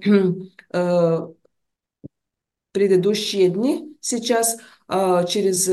предыдущие 2.72 3.50
дни 3.50 3.96
сейчас 4.02 4.58
через 5.28 5.70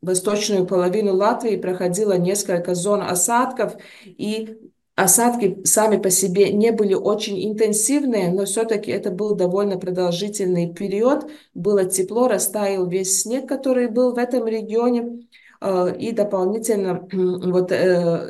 восточную 0.00 0.66
половину 0.66 1.14
Латвии 1.14 1.56
проходило 1.56 2.16
несколько 2.18 2.74
зон 2.74 3.02
осадков, 3.02 3.74
и 4.04 4.56
осадки 4.96 5.60
сами 5.64 5.98
по 5.98 6.10
себе 6.10 6.52
не 6.52 6.72
были 6.72 6.94
очень 6.94 7.46
интенсивные, 7.46 8.32
но 8.32 8.46
все-таки 8.46 8.90
это 8.90 9.10
был 9.10 9.36
довольно 9.36 9.78
продолжительный 9.78 10.72
период. 10.72 11.30
Было 11.54 11.84
тепло, 11.84 12.26
растаял 12.26 12.88
весь 12.88 13.20
снег, 13.20 13.46
который 13.46 13.88
был 13.88 14.14
в 14.14 14.18
этом 14.18 14.48
регионе. 14.48 15.28
Э, 15.62 15.94
и 15.96 16.10
дополнительно 16.10 17.06
вот 17.12 17.70
э, 17.70 17.76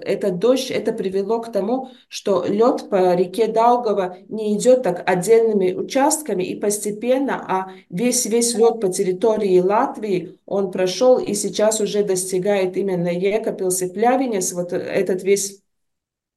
этот 0.04 0.38
дождь, 0.38 0.70
это 0.70 0.92
привело 0.92 1.40
к 1.40 1.50
тому, 1.50 1.88
что 2.08 2.44
лед 2.46 2.90
по 2.90 3.14
реке 3.14 3.46
Даугава 3.46 4.18
не 4.28 4.54
идет 4.56 4.82
так 4.82 5.02
отдельными 5.08 5.72
участками 5.72 6.42
и 6.44 6.60
постепенно, 6.60 7.42
а 7.48 7.72
весь, 7.88 8.26
весь 8.26 8.54
лед 8.54 8.80
по 8.80 8.90
территории 8.90 9.60
Латвии, 9.60 10.38
он 10.44 10.70
прошел 10.70 11.18
и 11.18 11.32
сейчас 11.32 11.80
уже 11.80 12.04
достигает 12.04 12.76
именно 12.76 13.08
Екапилс 13.08 13.80
и 13.80 13.88
Плявинес, 13.88 14.52
вот 14.52 14.74
этот 14.74 15.22
весь 15.22 15.62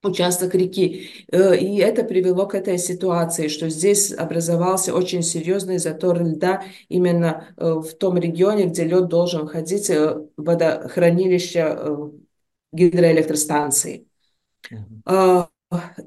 участок 0.06 0.56
реки. 0.56 1.26
Э, 1.32 1.56
и 1.58 1.78
это 1.78 2.04
привело 2.04 2.48
к 2.48 2.56
этой 2.56 2.78
ситуации, 2.78 3.48
что 3.48 3.70
здесь 3.70 4.14
образовался 4.14 4.94
очень 4.94 5.24
серьезный 5.24 5.78
затор 5.78 6.22
льда 6.22 6.64
именно 6.90 7.48
э, 7.58 7.66
в 7.66 7.94
том 7.98 8.18
регионе, 8.18 8.66
где 8.66 8.84
лед 8.84 9.08
должен 9.08 9.48
ходить 9.48 9.90
э, 9.90 10.16
в 10.16 10.44
водохранилище 10.44 12.12
гидроэлектростанции. 12.72 14.08
Mm-hmm. 14.70 15.48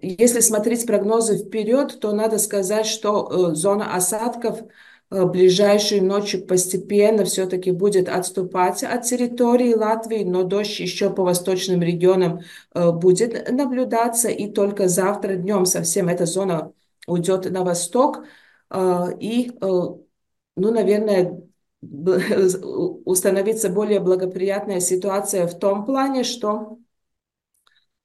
Если 0.01 0.41
смотреть 0.41 0.87
прогнозы 0.87 1.39
вперед, 1.39 1.99
то 2.01 2.13
надо 2.13 2.39
сказать, 2.39 2.87
что 2.87 3.55
зона 3.55 3.95
осадков– 3.95 4.61
Э, 5.11 5.25
ближайшей 5.25 6.01
ночью 6.01 6.45
постепенно 6.45 7.25
все-таки 7.25 7.71
будет 7.71 8.09
отступать 8.09 8.83
от 8.83 9.05
территории 9.05 9.73
Латвии, 9.73 10.23
но 10.23 10.43
дождь 10.43 10.81
еще 10.81 11.11
по 11.11 11.23
восточным 11.23 11.81
регионам 11.81 12.41
э, 12.75 12.93
будет 12.93 13.51
наблюдаться, 13.51 14.29
и 14.29 14.53
только 14.53 14.89
завтра 14.89 15.37
днем 15.37 15.65
совсем 15.65 16.09
эта 16.09 16.27
зона 16.27 16.73
уйдет 17.07 17.51
на 17.51 17.65
восток, 17.65 18.25
э, 18.71 19.07
и 19.19 19.53
ну, 19.61 20.73
наверное, 20.73 21.41
установиться 21.81 23.69
более 23.71 24.01
благоприятная 24.01 24.81
ситуация 24.81 25.47
в 25.47 25.59
том 25.59 25.87
плане, 25.87 26.25
что 26.25 26.79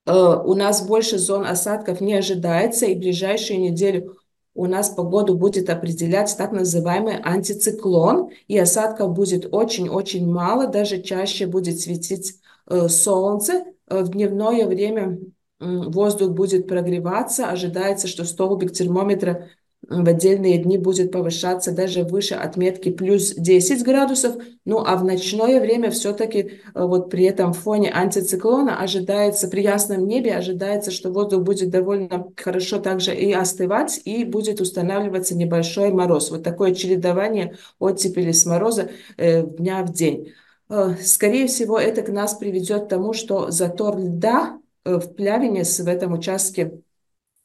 у 0.05 0.53
нас 0.53 0.85
больше 0.85 1.17
зон 1.17 1.45
осадков 1.45 1.99
не 2.01 2.13
ожидается, 2.13 2.85
и 2.85 2.95
в 2.95 2.99
ближайшую 2.99 3.61
неделю 3.61 4.17
у 4.55 4.67
нас 4.67 4.89
погоду 4.89 5.35
будет 5.35 5.69
определять 5.69 6.35
так 6.37 6.51
называемый 6.51 7.17
антициклон, 7.17 8.29
и 8.47 8.57
осадков 8.57 9.13
будет 9.13 9.47
очень-очень 9.51 10.31
мало, 10.31 10.67
даже 10.67 11.01
чаще 11.01 11.47
будет 11.47 11.79
светить 11.79 12.39
э, 12.67 12.87
солнце. 12.87 13.65
Э, 13.87 14.03
в 14.03 14.09
дневное 14.09 14.67
время 14.67 15.19
воздух 15.59 16.31
будет 16.31 16.67
прогреваться, 16.67 17.47
ожидается, 17.47 18.07
что 18.07 18.25
столбик 18.25 18.73
термометра 18.73 19.47
в 19.89 20.07
отдельные 20.07 20.57
дни 20.57 20.77
будет 20.77 21.11
повышаться 21.11 21.71
даже 21.71 22.03
выше 22.03 22.35
отметки 22.35 22.89
плюс 22.89 23.33
10 23.35 23.83
градусов. 23.83 24.35
Ну 24.65 24.83
а 24.85 24.95
в 24.95 25.03
ночное 25.03 25.59
время 25.59 25.91
все-таки 25.91 26.39
э, 26.39 26.49
вот 26.73 27.09
при 27.09 27.25
этом 27.25 27.53
фоне 27.53 27.91
антициклона 27.91 28.79
ожидается, 28.79 29.47
при 29.47 29.61
ясном 29.61 30.07
небе 30.07 30.35
ожидается, 30.35 30.91
что 30.91 31.11
воздух 31.11 31.43
будет 31.43 31.69
довольно 31.69 32.27
хорошо 32.37 32.79
также 32.79 33.13
и 33.13 33.33
остывать, 33.33 34.01
и 34.05 34.23
будет 34.23 34.61
устанавливаться 34.61 35.35
небольшой 35.35 35.91
мороз. 35.91 36.31
Вот 36.31 36.43
такое 36.43 36.73
чередование 36.73 37.57
оттепели 37.79 38.31
с 38.31 38.45
мороза 38.45 38.89
э, 39.17 39.43
дня 39.43 39.83
в 39.83 39.91
день. 39.91 40.33
Э, 40.69 40.95
скорее 41.01 41.47
всего, 41.47 41.77
это 41.77 42.01
к 42.03 42.09
нас 42.09 42.35
приведет 42.35 42.85
к 42.85 42.89
тому, 42.89 43.13
что 43.13 43.51
затор 43.51 43.97
льда 43.99 44.59
э, 44.85 44.95
в 44.95 45.13
Плявине 45.13 45.63
в 45.63 45.87
этом 45.87 46.13
участке 46.13 46.79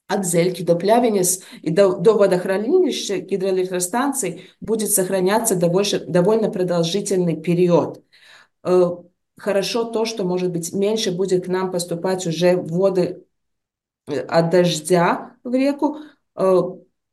от 0.08 0.24
Зельки 0.24 0.62
до 0.62 0.74
Плявенец 0.74 1.40
и 1.60 1.70
до, 1.70 1.96
до 1.96 2.14
водохранилища 2.14 3.18
гидроэлектростанций 3.18 4.50
будет 4.60 4.90
сохраняться 4.90 5.54
довольно, 5.54 6.00
довольно 6.06 6.50
продолжительный 6.50 7.36
период. 7.40 8.02
Э, 8.64 8.86
хорошо 9.36 9.84
то, 9.84 10.06
что, 10.06 10.24
может 10.24 10.50
быть, 10.50 10.72
меньше 10.72 11.12
будет 11.12 11.44
к 11.44 11.48
нам 11.48 11.70
поступать 11.70 12.26
уже 12.26 12.56
воды 12.56 13.22
э, 14.06 14.18
от 14.20 14.50
дождя 14.50 15.36
в 15.44 15.54
реку. 15.54 15.98
Э, 16.34 16.62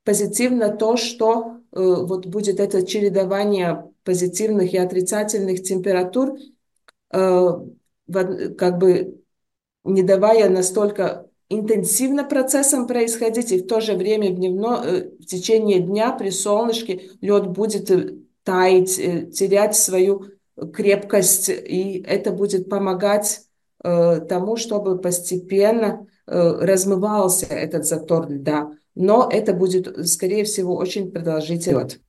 позитивно 0.04 0.70
то, 0.76 0.98
что 0.98 1.52
вот 1.72 2.26
будет 2.26 2.62
это 2.62 2.88
чередование 2.88 3.92
позитивных 4.06 4.74
и 4.74 4.78
отрицательных 4.78 5.62
температур, 5.62 6.38
как 7.10 8.78
бы 8.78 9.22
не 9.84 10.02
давая 10.02 10.50
настолько 10.50 11.28
интенсивно 11.50 12.24
процессом 12.24 12.88
происходить, 12.88 13.52
и 13.52 13.60
в 13.60 13.68
то 13.68 13.82
же 13.82 13.94
время 13.94 14.32
в, 14.32 14.36
дневно, 14.36 14.82
э, 14.84 15.10
в 15.20 15.26
течение 15.26 15.80
дня 15.80 16.12
при 16.12 16.30
солнышке 16.30 17.10
лед 17.22 17.48
будет 17.48 17.92
э, 17.92 18.16
таять, 18.44 18.98
э, 19.00 19.28
терять 19.28 19.76
свою 19.76 20.26
крепкость, 20.74 21.50
и 21.50 22.04
это 22.08 22.32
будет 22.32 22.70
помогать 22.70 23.42
тому, 23.84 24.56
чтобы 24.56 24.98
постепенно 24.98 26.08
размывался 26.26 27.46
этот 27.46 27.86
затор 27.86 28.28
льда. 28.32 28.72
Но 28.96 29.30
это 29.32 29.54
будет, 29.54 30.08
скорее 30.08 30.44
всего, 30.46 30.76
очень 30.76 31.12
продолжительный 31.12 32.00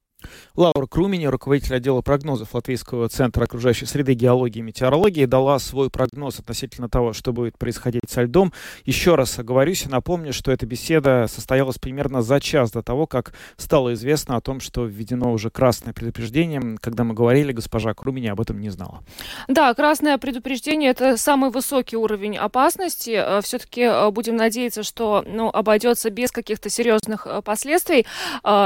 Лаура 0.57 0.87
Крумини, 0.87 1.27
руководитель 1.27 1.77
отдела 1.77 2.01
прогнозов 2.01 2.55
Латвийского 2.55 3.09
центра 3.09 3.45
окружающей 3.45 3.85
среды, 3.87 4.15
геологии 4.15 4.61
и 4.61 4.63
метеорологии, 4.63 5.27
дала 5.27 5.59
свой 5.59 5.91
прогноз 5.91 6.39
относительно 6.39 6.89
того, 6.89 7.13
что 7.13 7.33
будет 7.33 7.59
происходить 7.59 8.09
со 8.09 8.23
льдом. 8.23 8.53
Еще 8.85 9.15
раз 9.15 9.39
оговорюсь 9.39 9.85
и 9.85 9.89
напомню, 9.89 10.33
что 10.33 10.51
эта 10.51 10.65
беседа 10.65 11.27
состоялась 11.29 11.79
примерно 11.79 12.23
за 12.23 12.41
час 12.41 12.71
до 12.71 12.83
того, 12.83 13.07
как 13.07 13.35
стало 13.57 13.93
известно 13.95 14.37
о 14.37 14.41
том, 14.41 14.61
что 14.61 14.85
введено 14.87 15.33
уже 15.33 15.51
красное 15.51 15.93
предупреждение. 15.93 16.77
Когда 16.81 17.05
мы 17.05 17.15
говорили, 17.15 17.53
госпожа 17.53 17.93
Крумини 17.93 18.29
об 18.29 18.41
этом 18.41 18.59
не 18.59 18.71
знала. 18.71 19.03
Да, 19.49 19.73
красное 19.75 20.17
предупреждение– 20.19 20.91
это 20.93 21.17
самый 21.17 21.51
высокий 21.51 21.97
уровень 21.97 22.37
опасности. 22.39 23.11
Э, 23.11 23.41
Все-таки 23.43 23.83
э, 23.83 24.11
будем 24.11 24.37
надеяться, 24.37 24.83
что 24.83 25.23
ну, 25.27 25.51
обойдется 25.51 26.11
без 26.11 26.31
каких-то 26.31 26.71
серьезных 26.71 27.27
э, 27.27 27.43
последствий 27.43 28.07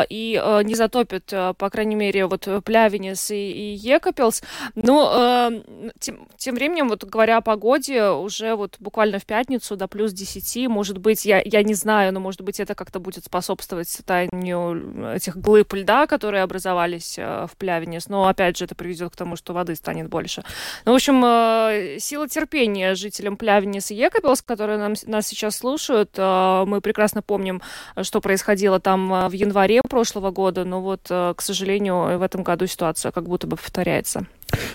и 0.09 0.61
не 0.65 0.75
затопит, 0.75 1.33
по 1.55 1.71
крайней 1.71 1.97
мере, 1.97 2.27
вот 2.27 2.47
э, 2.47 2.61
Плявинес 2.61 3.31
и, 3.31 3.35
и 3.35 3.75
Екапелс. 3.75 4.43
Но 4.75 5.51
э, 5.51 5.91
тем, 5.99 6.29
тем 6.37 6.55
временем, 6.55 6.89
вот 6.89 7.05
говоря 7.05 7.39
о 7.39 7.41
погоде, 7.41 8.09
уже 8.09 8.55
вот 8.55 8.77
буквально 8.81 9.19
в 9.19 9.27
пятницу 9.27 9.77
до 9.77 9.89
плюс 9.89 10.13
10, 10.13 10.69
может 10.69 10.99
быть, 10.99 11.25
я, 11.25 11.43
я 11.45 11.63
не 11.63 11.75
знаю, 11.75 12.13
но 12.13 12.21
может 12.21 12.43
быть 12.43 12.61
это 12.61 12.75
как-то 12.75 13.01
будет 13.01 13.25
способствовать 13.25 13.89
созданию 13.89 15.15
этих 15.15 15.37
глыб 15.37 15.73
льда, 15.75 16.07
которые 16.07 16.43
образовались 16.43 17.17
э, 17.19 17.47
в 17.51 17.57
Плявинес. 17.57 18.09
Но 18.09 18.29
опять 18.29 18.57
же 18.57 18.65
это 18.65 18.75
приведет 18.75 19.13
к 19.13 19.17
тому, 19.17 19.37
что 19.37 19.53
воды 19.53 19.75
станет 19.75 20.09
больше. 20.09 20.43
Ну, 20.85 20.93
в 20.93 20.95
общем, 20.95 21.25
э, 21.25 21.99
сила 21.99 22.29
терпения 22.29 22.95
жителям 22.95 23.37
Плявинес 23.37 23.91
и 23.91 23.95
Екапелс, 23.95 24.43
которые 24.43 24.79
нам, 24.79 24.95
нас 25.07 25.27
сейчас 25.27 25.57
слушают, 25.57 26.11
э, 26.17 26.65
мы 26.67 26.81
прекрасно 26.81 27.23
помним, 27.23 27.63
что 28.03 28.21
происходило 28.21 28.81
там 28.81 29.13
э, 29.13 29.29
в 29.29 29.33
январе 29.33 29.81
прошлого 29.83 30.31
года, 30.31 30.65
но 30.65 30.81
вот, 30.81 31.07
э, 31.11 31.30
к 31.35 31.43
сожалению, 31.43 31.71
сожалению, 31.71 32.19
в 32.19 32.23
этом 32.23 32.43
году 32.43 32.67
ситуация 32.67 33.13
как 33.13 33.25
будто 33.29 33.47
бы 33.47 33.57
повторяется. 33.57 34.27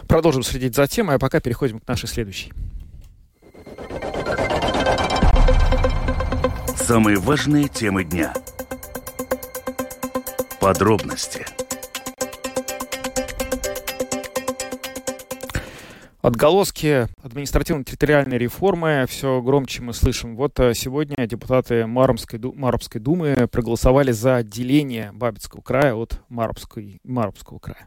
Продолжим 0.08 0.44
следить 0.44 0.76
за 0.76 0.88
темой, 0.88 1.16
а 1.16 1.20
пока 1.20 1.40
переходим 1.40 1.80
к 1.80 1.88
нашей 1.88 2.08
следующей. 2.08 2.54
Самые 6.76 7.18
важные 7.18 7.68
темы 7.68 8.04
дня. 8.04 8.34
Подробности– 10.60 11.46
Отголоски 16.26 17.08
административно-территориальной 17.22 18.40
реформы 18.40 19.06
все 19.08 19.44
громче 19.44 19.84
мы 19.84 19.94
слышим. 19.94 20.36
Вот 20.36 20.60
э, 20.60 20.74
сегодня 20.74 21.28
депутаты 21.28 21.86
Маромской, 21.86 22.40
Маровской 22.40 23.00
думы 23.00 23.48
проголосовали 23.52 24.12
за 24.12 24.38
отделение 24.38 25.12
Бабицкого 25.14 25.62
края 25.62 25.94
от 25.94 26.20
Маровской, 26.28 27.00
Маровского 27.04 27.60
края. 27.60 27.86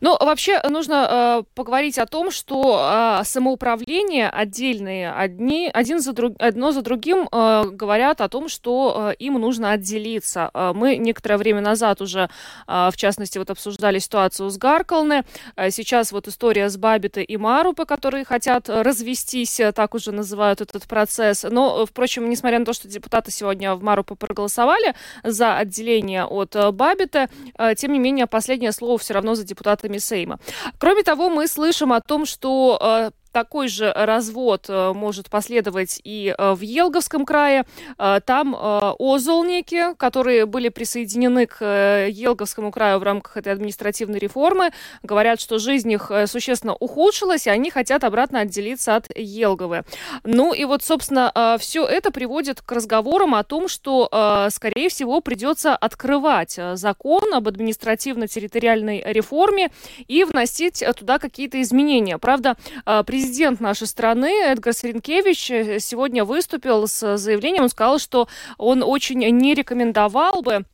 Ну, 0.00 0.16
вообще 0.18 0.60
нужно 0.68 1.08
э, 1.08 1.42
поговорить 1.54 1.98
о 1.98 2.06
том, 2.06 2.30
что 2.30 3.18
э, 3.20 3.24
самоуправление 3.24 4.28
отдельные 4.28 5.12
одни, 5.12 5.70
один 5.72 6.00
за 6.00 6.12
друг, 6.12 6.34
одно 6.38 6.72
за 6.72 6.82
другим 6.82 7.28
э, 7.30 7.64
говорят 7.70 8.20
о 8.20 8.28
том, 8.28 8.48
что 8.48 9.10
э, 9.10 9.14
им 9.18 9.34
нужно 9.34 9.72
отделиться. 9.72 10.50
Э, 10.54 10.72
мы 10.74 10.96
некоторое 10.96 11.36
время 11.36 11.60
назад 11.60 12.00
уже, 12.00 12.28
э, 12.66 12.90
в 12.92 12.96
частности, 12.96 13.38
вот 13.38 13.50
обсуждали 13.50 13.98
ситуацию 13.98 14.50
с 14.50 14.58
Гаркалне. 14.58 15.24
Э, 15.56 15.70
сейчас 15.70 16.12
вот 16.12 16.28
история 16.28 16.68
с 16.68 16.76
Бабитой 16.76 17.24
и 17.24 17.36
Марупы, 17.36 17.84
которые 17.84 18.24
хотят 18.24 18.68
развестись, 18.68 19.60
э, 19.60 19.72
так 19.72 19.94
уже 19.94 20.12
называют 20.12 20.60
этот 20.60 20.86
процесс. 20.86 21.44
Но, 21.48 21.82
э, 21.82 21.86
впрочем, 21.86 22.28
несмотря 22.30 22.58
на 22.58 22.64
то, 22.64 22.72
что 22.72 22.88
депутаты 22.88 23.30
сегодня 23.30 23.74
в 23.74 23.82
Марупе 23.82 24.14
проголосовали 24.14 24.94
за 25.24 25.56
отделение 25.56 26.24
от 26.24 26.54
э, 26.56 26.70
Бабиты, 26.70 27.28
э, 27.58 27.74
тем 27.74 27.92
не 27.92 27.98
менее, 27.98 28.26
последнее 28.26 28.72
слово 28.72 28.98
все 28.98 29.14
равно 29.14 29.34
за 29.34 29.44
депутатами 29.44 29.55
депутатами 29.56 29.98
Сейма. 29.98 30.38
Кроме 30.78 31.02
того, 31.02 31.30
мы 31.30 31.48
слышим 31.48 31.92
о 31.92 32.00
том, 32.00 32.26
что 32.26 32.78
э, 32.80 33.10
такой 33.36 33.68
же 33.68 33.92
развод 33.94 34.64
э, 34.70 34.94
может 34.94 35.28
последовать 35.28 36.00
и 36.02 36.34
э, 36.38 36.54
в 36.54 36.62
Елговском 36.62 37.26
крае. 37.26 37.66
Э, 37.98 38.20
там 38.24 38.56
озолники, 38.98 39.94
которые 39.98 40.46
были 40.46 40.70
присоединены 40.70 41.44
к 41.44 42.06
Елговскому 42.08 42.70
краю 42.70 42.98
в 42.98 43.02
рамках 43.02 43.36
этой 43.36 43.52
административной 43.52 44.18
реформы, 44.18 44.70
говорят, 45.02 45.38
что 45.38 45.58
жизнь 45.58 45.92
их 45.92 46.10
существенно 46.24 46.74
ухудшилась, 46.74 47.46
и 47.46 47.50
они 47.50 47.70
хотят 47.70 48.04
обратно 48.04 48.40
отделиться 48.40 48.96
от 48.96 49.14
Елговы. 49.14 49.82
Ну 50.24 50.54
и 50.54 50.64
вот, 50.64 50.82
собственно, 50.82 51.58
все 51.60 51.84
это 51.84 52.10
приводит 52.10 52.62
к 52.62 52.72
разговорам 52.72 53.34
о 53.34 53.44
том, 53.44 53.68
что, 53.68 54.08
скорее 54.50 54.88
всего, 54.88 55.20
придется 55.20 55.76
открывать 55.76 56.58
закон 56.74 57.34
об 57.34 57.48
административно-территориальной 57.48 59.02
реформе 59.04 59.70
и 60.08 60.24
вносить 60.24 60.82
туда 60.96 61.18
какие-то 61.18 61.60
изменения. 61.60 62.16
Правда, 62.18 62.56
президент 63.04 63.25
президент 63.26 63.58
нашей 63.60 63.88
страны 63.88 64.44
Эдгар 64.44 64.72
Саренкевич 64.72 65.50
э, 65.50 65.80
сегодня 65.80 66.24
выступил 66.24 66.86
с 66.86 67.16
заявлением. 67.16 67.64
Он 67.64 67.68
сказал, 67.68 67.98
что 67.98 68.28
он 68.56 68.84
очень 68.84 69.18
не 69.18 69.52
рекомендовал 69.52 70.42
бы 70.42 70.64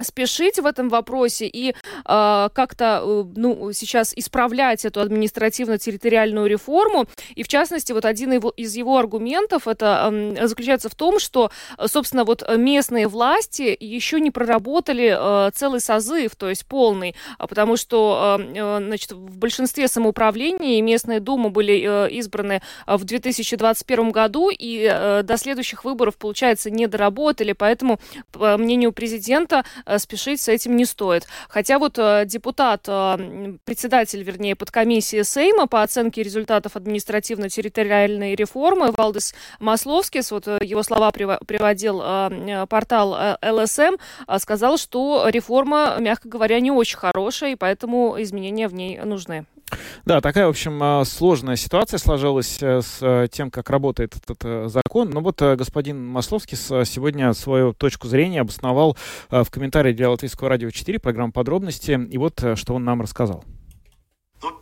спешить 0.00 0.58
в 0.58 0.66
этом 0.66 0.88
вопросе 0.88 1.46
и 1.46 1.70
э, 1.70 1.74
как-то 2.04 3.02
э, 3.02 3.24
ну, 3.36 3.72
сейчас 3.72 4.12
исправлять 4.14 4.84
эту 4.84 5.00
административно-территориальную 5.00 6.46
реформу. 6.46 7.06
И, 7.34 7.42
в 7.42 7.48
частности, 7.48 7.92
вот 7.92 8.04
один 8.04 8.32
из 8.32 8.76
его 8.76 8.98
аргументов 8.98 9.68
это 9.68 10.10
э, 10.12 10.46
заключается 10.46 10.88
в 10.88 10.94
том, 10.94 11.18
что, 11.18 11.50
собственно, 11.86 12.24
вот 12.24 12.44
местные 12.56 13.08
власти 13.08 13.76
еще 13.78 14.20
не 14.20 14.30
проработали 14.30 15.16
э, 15.16 15.50
целый 15.52 15.80
созыв, 15.80 16.36
то 16.36 16.48
есть 16.48 16.66
полный, 16.66 17.14
а 17.38 17.46
потому 17.46 17.76
что 17.76 18.40
э 18.54 18.76
значит, 18.86 19.12
в 19.12 19.38
большинстве 19.38 19.88
самоуправлений 19.88 20.80
местные 20.80 21.20
думы 21.20 21.50
были 21.50 22.06
э, 22.06 22.10
избраны 22.10 22.62
в 22.86 23.04
2021 23.04 24.10
году, 24.10 24.50
и 24.50 24.88
э, 24.90 25.22
до 25.22 25.36
следующих 25.36 25.84
выборов, 25.84 26.16
получается, 26.16 26.70
не 26.70 26.86
доработали, 26.86 27.52
поэтому, 27.52 27.98
по 28.32 28.56
мнению 28.56 28.92
президента, 28.92 29.64
спешить 29.98 30.40
с 30.40 30.48
этим 30.48 30.76
не 30.76 30.84
стоит. 30.84 31.26
Хотя 31.48 31.78
вот 31.78 31.94
депутат, 32.26 32.82
председатель, 32.82 34.22
вернее, 34.22 34.56
подкомиссии 34.56 35.22
Сейма 35.22 35.66
по 35.66 35.82
оценке 35.82 36.22
результатов 36.22 36.76
административно-территориальной 36.76 38.34
реформы 38.34 38.92
Валдес 38.92 39.34
Масловскис, 39.60 40.30
вот 40.30 40.46
его 40.46 40.82
слова 40.82 41.10
приводил 41.12 42.00
портал 42.66 43.38
ЛСМ, 43.42 43.96
сказал, 44.38 44.78
что 44.78 45.28
реформа, 45.28 45.96
мягко 46.00 46.28
говоря, 46.28 46.60
не 46.60 46.70
очень 46.70 46.98
хорошая, 46.98 47.52
и 47.52 47.56
поэтому 47.56 48.16
изменения 48.22 48.68
в 48.68 48.74
ней 48.74 48.98
нужны. 48.98 49.46
Да, 50.04 50.20
такая, 50.20 50.46
в 50.46 50.50
общем, 50.50 50.80
а, 50.82 51.04
сложная 51.04 51.56
ситуация 51.56 51.98
сложилась 51.98 52.58
э, 52.62 52.80
с 52.82 52.98
э, 53.00 53.26
тем, 53.30 53.50
как 53.50 53.68
работает 53.70 54.16
этот 54.16 54.38
э, 54.44 54.68
закон. 54.68 55.10
Но 55.10 55.20
вот 55.20 55.40
господин 55.40 56.06
Масловский 56.06 56.56
сегодня 56.56 57.32
свою 57.34 57.72
точку 57.72 58.06
зрения 58.06 58.42
обосновал 58.42 58.96
в 59.30 59.46
комментарии 59.50 59.92
для 59.92 60.08
Латвийского 60.10 60.48
радио 60.48 60.70
4, 60.70 61.00
программы 61.00 61.32
«Подробности». 61.32 62.00
И 62.10 62.18
вот 62.18 62.42
что 62.54 62.74
он 62.74 62.84
нам 62.84 63.02
рассказал. 63.02 63.44
Ну, 64.42 64.52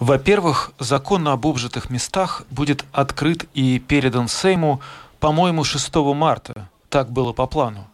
Во-первых, 0.00 0.72
закон 0.78 1.28
об 1.28 1.46
обжитых 1.46 1.90
местах 1.90 2.42
будет 2.50 2.84
открыт 2.92 3.44
и 3.54 3.78
передан 3.78 4.28
Сейму, 4.28 4.80
по-моему, 5.20 5.62
6 5.62 5.94
марта. 5.96 6.68
Так 6.88 7.12
было 7.12 7.32
по 7.32 7.46
плану. 7.46 7.86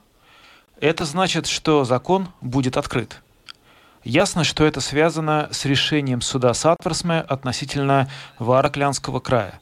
Это 0.81 1.05
значит, 1.05 1.47
что 1.47 1.85
закон 1.85 2.29
будет 2.41 2.77
открыт. 2.77 3.23
Ясно, 4.07 4.45
что 4.45 4.65
это 4.65 4.81
связано 4.81 5.49
с 5.51 5.65
решением 5.65 6.21
суда 6.21 6.55
Сатверсме 6.55 7.19
относительно 7.19 8.09
Вараклянского 8.39 9.19
края. 9.19 9.59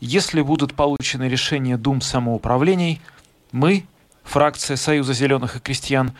Если 0.00 0.40
будут 0.40 0.74
получены 0.74 1.28
решения 1.28 1.76
Дум 1.76 2.00
самоуправлений, 2.00 3.00
мы, 3.52 3.86
фракция 4.24 4.76
Союза 4.76 5.12
зеленых 5.12 5.54
и 5.54 5.60
крестьян, 5.60 6.10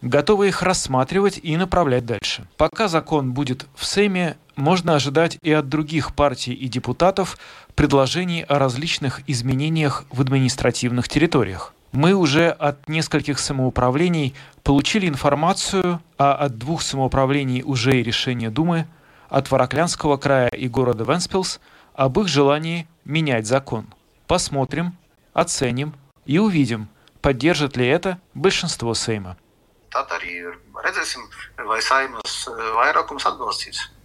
готовы 0.00 0.48
их 0.48 0.62
рассматривать 0.62 1.38
и 1.42 1.58
направлять 1.58 2.06
дальше. 2.06 2.48
Пока 2.56 2.88
закон 2.88 3.34
будет 3.34 3.66
в 3.74 3.84
Сейме, 3.84 4.38
можно 4.54 4.94
ожидать 4.94 5.36
и 5.42 5.52
от 5.52 5.68
других 5.68 6.14
партий 6.14 6.54
и 6.54 6.66
депутатов 6.66 7.36
предложений 7.74 8.46
о 8.48 8.58
различных 8.58 9.20
изменениях 9.26 10.06
в 10.10 10.22
административных 10.22 11.10
территориях. 11.10 11.74
Мы 11.92 12.12
уже 12.12 12.50
от 12.50 12.88
нескольких 12.88 13.38
самоуправлений 13.38 14.34
получили 14.62 15.08
информацию, 15.08 16.00
а 16.18 16.34
от 16.34 16.58
двух 16.58 16.82
самоуправлений 16.82 17.62
уже 17.62 18.00
и 18.00 18.02
решение 18.02 18.50
Думы, 18.50 18.86
от 19.28 19.50
Вараклянского 19.50 20.16
края 20.16 20.48
и 20.48 20.68
города 20.68 21.04
Венспилс, 21.04 21.60
об 21.94 22.18
их 22.20 22.28
желании 22.28 22.86
менять 23.04 23.46
закон. 23.46 23.86
Посмотрим, 24.26 24.96
оценим 25.32 25.94
и 26.26 26.38
увидим, 26.38 26.88
поддержит 27.20 27.76
ли 27.76 27.86
это 27.86 28.18
большинство 28.34 28.94
Сейма. 28.94 29.36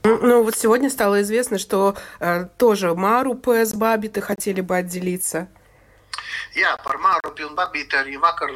Ну 0.03 0.43
вот 0.43 0.55
сегодня 0.55 0.89
стало 0.89 1.21
известно, 1.21 1.57
что 1.57 1.95
э, 2.19 2.45
тоже 2.57 2.95
Мару 2.95 3.35
ПС 3.35 3.73
Бабиты 3.73 4.21
хотели 4.21 4.61
бы 4.61 4.75
отделиться. 4.77 5.47
Jā, 6.55 6.75
par 6.83 6.97
Mārupi 6.99 7.45
un 7.47 7.55
Babīti 7.55 7.95
arī 7.95 8.17
vakar. 8.17 8.51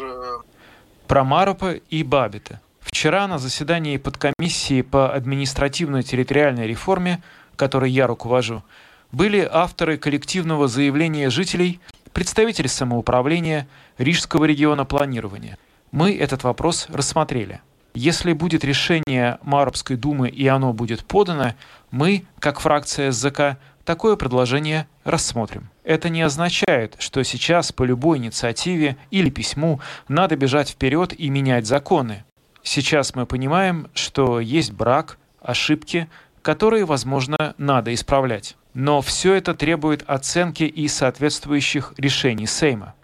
Про 1.08 1.24
Марупа 1.24 1.74
и 1.90 2.04
Бабита. 2.04 2.60
Вчера 2.82 3.28
на 3.28 3.38
заседании 3.38 3.98
подкомиссии 3.98 4.82
по 4.82 5.14
административно-территориальной 5.14 6.68
реформе, 6.68 7.22
которой 7.56 7.92
я 7.92 8.08
руковожу, 8.08 8.64
были 9.12 9.48
авторы 9.50 9.98
коллективного 9.98 10.68
заявления 10.68 11.30
жителей, 11.30 11.80
представители 12.12 12.68
самоуправления 12.68 13.68
Рижского 13.98 14.46
региона 14.46 14.86
планирования. 14.86 15.58
Мы 15.92 16.18
этот 16.18 16.44
вопрос 16.44 16.88
рассмотрели. 16.90 17.62
Если 17.94 18.34
будет 18.34 18.66
решение 18.66 19.38
Марубской 19.44 19.96
думы 19.96 20.28
и 20.28 20.48
оно 20.48 20.74
будет 20.74 21.06
подано, 21.06 21.54
мы, 21.92 22.26
как 22.40 22.60
фракция 22.60 23.12
СЗК, 23.12 23.58
такое 23.86 24.16
предложение 24.18 24.88
рассмотрим. 25.04 25.70
Это 25.84 26.10
не 26.10 26.22
означает, 26.22 26.96
что 27.00 27.24
сейчас 27.24 27.72
по 27.72 27.84
любой 27.84 28.18
инициативе 28.18 28.98
или 29.12 29.30
письму 29.30 29.80
надо 30.08 30.36
бежать 30.36 30.72
вперед 30.72 31.18
и 31.18 31.30
менять 31.30 31.66
законы. 31.66 32.26
Сейчас 32.64 33.16
мы 33.16 33.26
понимаем, 33.26 33.90
что 33.94 34.40
есть 34.40 34.74
брак, 34.74 35.18
ошибки, 35.40 36.10
которые, 36.42 36.86
возможно, 36.86 37.54
надо 37.58 37.94
исправлять. 37.94 38.58
Но 38.74 39.02
все 39.02 39.36
это 39.36 39.54
требует 39.54 40.04
оценки 40.08 40.64
и 40.64 40.88
соответствующих 40.88 41.94
решений 41.98 42.48
Сейма. 42.48 42.96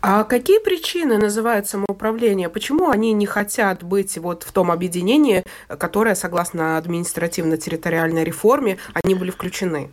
А 0.00 0.24
какие 0.24 0.58
причины 0.58 1.18
называют 1.18 1.68
самоуправление? 1.68 2.48
Почему 2.48 2.90
они 2.90 3.12
не 3.12 3.26
хотят 3.26 3.82
быть 3.82 4.18
вот 4.18 4.42
в 4.42 4.52
том 4.52 4.70
объединении, 4.70 5.44
которое, 5.68 6.14
согласно 6.14 6.76
административно-территориальной 6.78 8.24
реформе, 8.24 8.78
они 8.94 9.14
были 9.14 9.30
включены? 9.30 9.90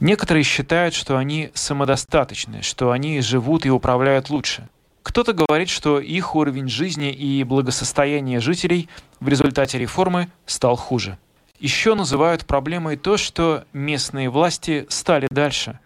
Некоторые 0.00 0.42
считают, 0.42 0.94
что 0.94 1.16
они 1.16 1.52
самодостаточны, 1.54 2.62
что 2.62 2.90
они 2.90 3.20
живут 3.20 3.64
и 3.66 3.70
управляют 3.70 4.30
лучше. 4.30 4.68
Кто-то 5.02 5.32
говорит, 5.32 5.68
что 5.68 6.00
их 6.00 6.34
уровень 6.34 6.68
жизни 6.68 7.12
и 7.12 7.44
благосостояние 7.44 8.40
жителей 8.40 8.88
в 9.20 9.28
результате 9.28 9.78
реформы 9.78 10.30
стал 10.46 10.76
хуже. 10.76 11.18
Еще 11.62 11.94
называют 11.94 12.44
проблемой 12.44 12.96
то, 12.96 13.16
что 13.16 13.64
местные 13.72 14.28
власти 14.28 14.84
стали 14.90 15.28
дальше. 15.30 15.78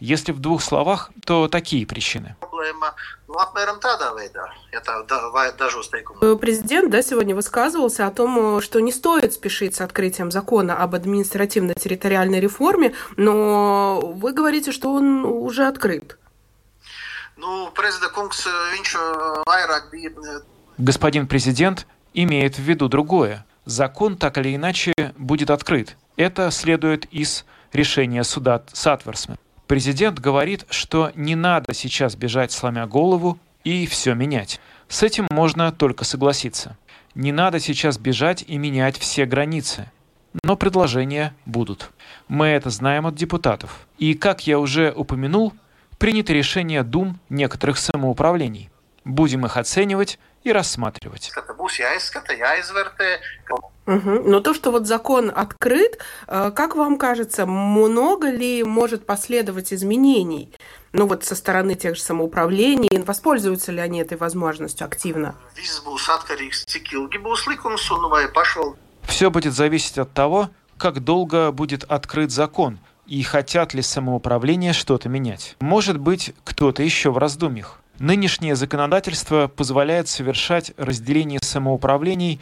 Если 0.00 0.32
в 0.32 0.40
двух 0.40 0.60
словах, 0.60 1.12
то 1.24 1.46
такие 1.46 1.86
причины. 1.86 2.34
Э, 6.20 6.36
президент 6.36 6.90
да, 6.90 7.00
сегодня 7.00 7.36
высказывался 7.36 8.08
о 8.08 8.10
том, 8.10 8.60
что 8.60 8.80
не 8.80 8.90
стоит 8.90 9.34
спешить 9.34 9.76
с 9.76 9.80
открытием 9.82 10.32
закона 10.32 10.78
об 10.78 10.96
административно-территориальной 10.96 12.40
реформе, 12.40 12.92
но 13.16 14.00
вы 14.00 14.32
говорите, 14.32 14.72
что 14.72 14.92
он 14.92 15.24
уже 15.24 15.68
открыт. 15.68 16.18
Ну, 17.36 17.72
э, 17.72 17.82
э, 19.94 20.40
Господин 20.78 21.28
президент 21.28 21.86
имеет 22.14 22.56
в 22.56 22.62
виду 22.62 22.88
другое 22.88 23.46
закон 23.64 24.16
так 24.16 24.38
или 24.38 24.54
иначе 24.54 24.92
будет 25.16 25.50
открыт. 25.50 25.96
Это 26.16 26.50
следует 26.50 27.06
из 27.06 27.44
решения 27.72 28.24
суда 28.24 28.62
Сатверсме. 28.72 29.36
Президент 29.66 30.18
говорит, 30.18 30.66
что 30.70 31.10
не 31.14 31.34
надо 31.34 31.74
сейчас 31.74 32.16
бежать, 32.16 32.52
сломя 32.52 32.86
голову, 32.86 33.38
и 33.64 33.86
все 33.86 34.14
менять. 34.14 34.60
С 34.88 35.02
этим 35.02 35.26
можно 35.30 35.72
только 35.72 36.04
согласиться. 36.04 36.76
Не 37.14 37.32
надо 37.32 37.58
сейчас 37.60 37.96
бежать 37.98 38.44
и 38.46 38.58
менять 38.58 38.98
все 38.98 39.24
границы. 39.24 39.90
Но 40.42 40.56
предложения 40.56 41.34
будут. 41.46 41.90
Мы 42.28 42.46
это 42.46 42.70
знаем 42.70 43.06
от 43.06 43.14
депутатов. 43.14 43.86
И, 43.98 44.14
как 44.14 44.46
я 44.46 44.58
уже 44.58 44.92
упомянул, 44.92 45.54
принято 45.98 46.32
решение 46.32 46.82
дум 46.82 47.18
некоторых 47.28 47.78
самоуправлений. 47.78 48.68
Будем 49.04 49.46
их 49.46 49.56
оценивать 49.56 50.18
и 50.44 50.52
рассматривать. 50.52 51.30
Угу. 53.86 54.22
Но 54.30 54.40
то, 54.40 54.54
что 54.54 54.70
вот 54.70 54.86
закон 54.86 55.32
открыт, 55.34 55.98
э, 56.26 56.52
как 56.54 56.76
вам 56.76 56.96
кажется, 56.96 57.44
много 57.44 58.30
ли 58.30 58.62
может 58.62 59.04
последовать 59.04 59.72
изменений? 59.72 60.54
Ну 60.92 61.06
вот 61.06 61.24
со 61.24 61.34
стороны 61.34 61.74
тех 61.74 61.96
же 61.96 62.02
самоуправлений, 62.02 63.02
воспользуются 63.02 63.72
ли 63.72 63.80
они 63.80 64.00
этой 64.00 64.16
возможностью 64.16 64.86
активно? 64.86 65.34
Все 69.02 69.30
будет 69.30 69.52
зависеть 69.52 69.98
от 69.98 70.12
того, 70.12 70.50
как 70.78 71.00
долго 71.00 71.50
будет 71.52 71.84
открыт 71.84 72.30
закон, 72.30 72.78
и 73.06 73.22
хотят 73.22 73.74
ли 73.74 73.82
самоуправление 73.82 74.72
что-то 74.72 75.08
менять. 75.08 75.56
Может 75.60 75.98
быть, 75.98 76.34
кто-то 76.44 76.82
еще 76.82 77.10
в 77.10 77.18
раздумьях. 77.18 77.80
Нынешнее 77.98 78.56
законодательство 78.56 79.48
позволяет 79.48 80.08
совершать 80.08 80.72
разделение 80.76 81.38
самоуправлений 81.42 82.40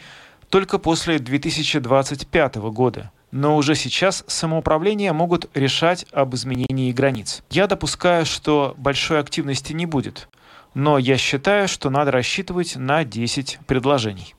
только 0.49 0.79
после 0.79 1.19
2025 1.19 2.55
года. 2.55 3.11
Но 3.31 3.57
уже 3.57 3.75
сейчас 3.75 4.23
самоуправления 4.27 5.13
могут 5.13 5.49
решать 5.55 6.05
об 6.11 6.35
изменении 6.35 6.91
границ. 6.91 7.43
Я 7.49 7.67
допускаю, 7.67 8.25
что 8.25 8.75
большой 8.77 9.19
активности 9.19 9.73
не 9.73 9.85
будет, 9.85 10.27
но 10.73 10.97
я 10.97 11.17
считаю, 11.17 11.67
что 11.67 11.89
надо 11.89 12.11
рассчитывать 12.11 12.75
на 12.75 13.03
10 13.03 13.59
предложений 13.65 14.35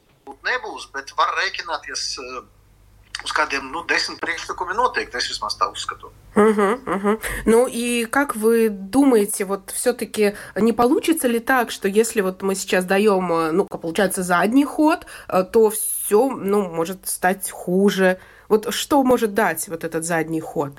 uz 3.25 3.33
kādiem 3.33 3.71
nu, 3.73 3.85
desmit 3.89 4.21
priekšlikumiem 4.21 4.77
noteikti. 4.77 5.19
Es 5.19 5.29
vismaz 5.33 5.57
tā 5.59 5.71
uzskatu. 5.73 6.13
Угу, 6.37 6.69
угу. 6.95 7.21
Ну 7.47 7.67
и 7.67 8.07
как 8.07 8.37
вы 8.37 8.69
думаете, 8.69 9.45
вот 9.45 9.71
все-таки 9.71 10.35
не 10.57 10.73
получится 10.73 11.29
ли 11.29 11.39
так, 11.39 11.71
что 11.71 11.89
если 11.89 12.21
вот 12.21 12.43
мы 12.43 12.55
сейчас 12.55 12.85
даем, 12.85 13.29
ну, 13.29 13.67
получается, 13.67 14.23
задний 14.23 14.65
ход, 14.65 15.07
то 15.53 15.71
все, 15.71 16.31
ну, 16.31 16.69
может 16.69 17.09
стать 17.09 17.51
хуже? 17.51 18.19
Вот 18.49 18.75
что 18.75 19.03
может 19.05 19.35
дать 19.35 19.69
вот 19.69 19.85
этот 19.85 20.05
задний 20.05 20.41
ход? 20.41 20.73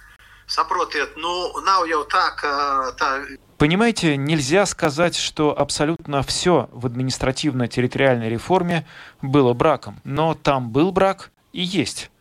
Saprotiet, 0.48 1.18
ну, 1.18 1.58
nav 1.66 1.88
jau 1.90 2.04
tā, 2.06 2.30
ka 2.38 2.94
tā 3.00 3.26
Понимаете, 3.58 4.18
нельзя 4.18 4.66
сказать, 4.66 5.16
что 5.16 5.58
абсолютно 5.58 6.22
все 6.22 6.70
в 6.72 6.86
административно-территориальной 6.86 8.30
реформе 8.30 8.86
было 9.22 9.54
браком. 9.54 10.02
Но 10.04 10.36
там 10.36 10.70
был 10.70 10.92
брак 10.92 11.32
и 11.54 11.64
есть. 11.64 12.12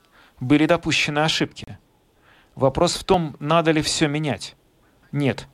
Были 0.45 0.67
допущены 0.67 1.21
ошибки. 1.21 1.79
Вопрос 2.55 2.97
в 2.97 3.05
том, 3.05 3.35
надо 3.41 3.71
ли 3.71 3.81
все 3.81 4.09
менять. 4.09 4.57
Нет, 5.11 5.49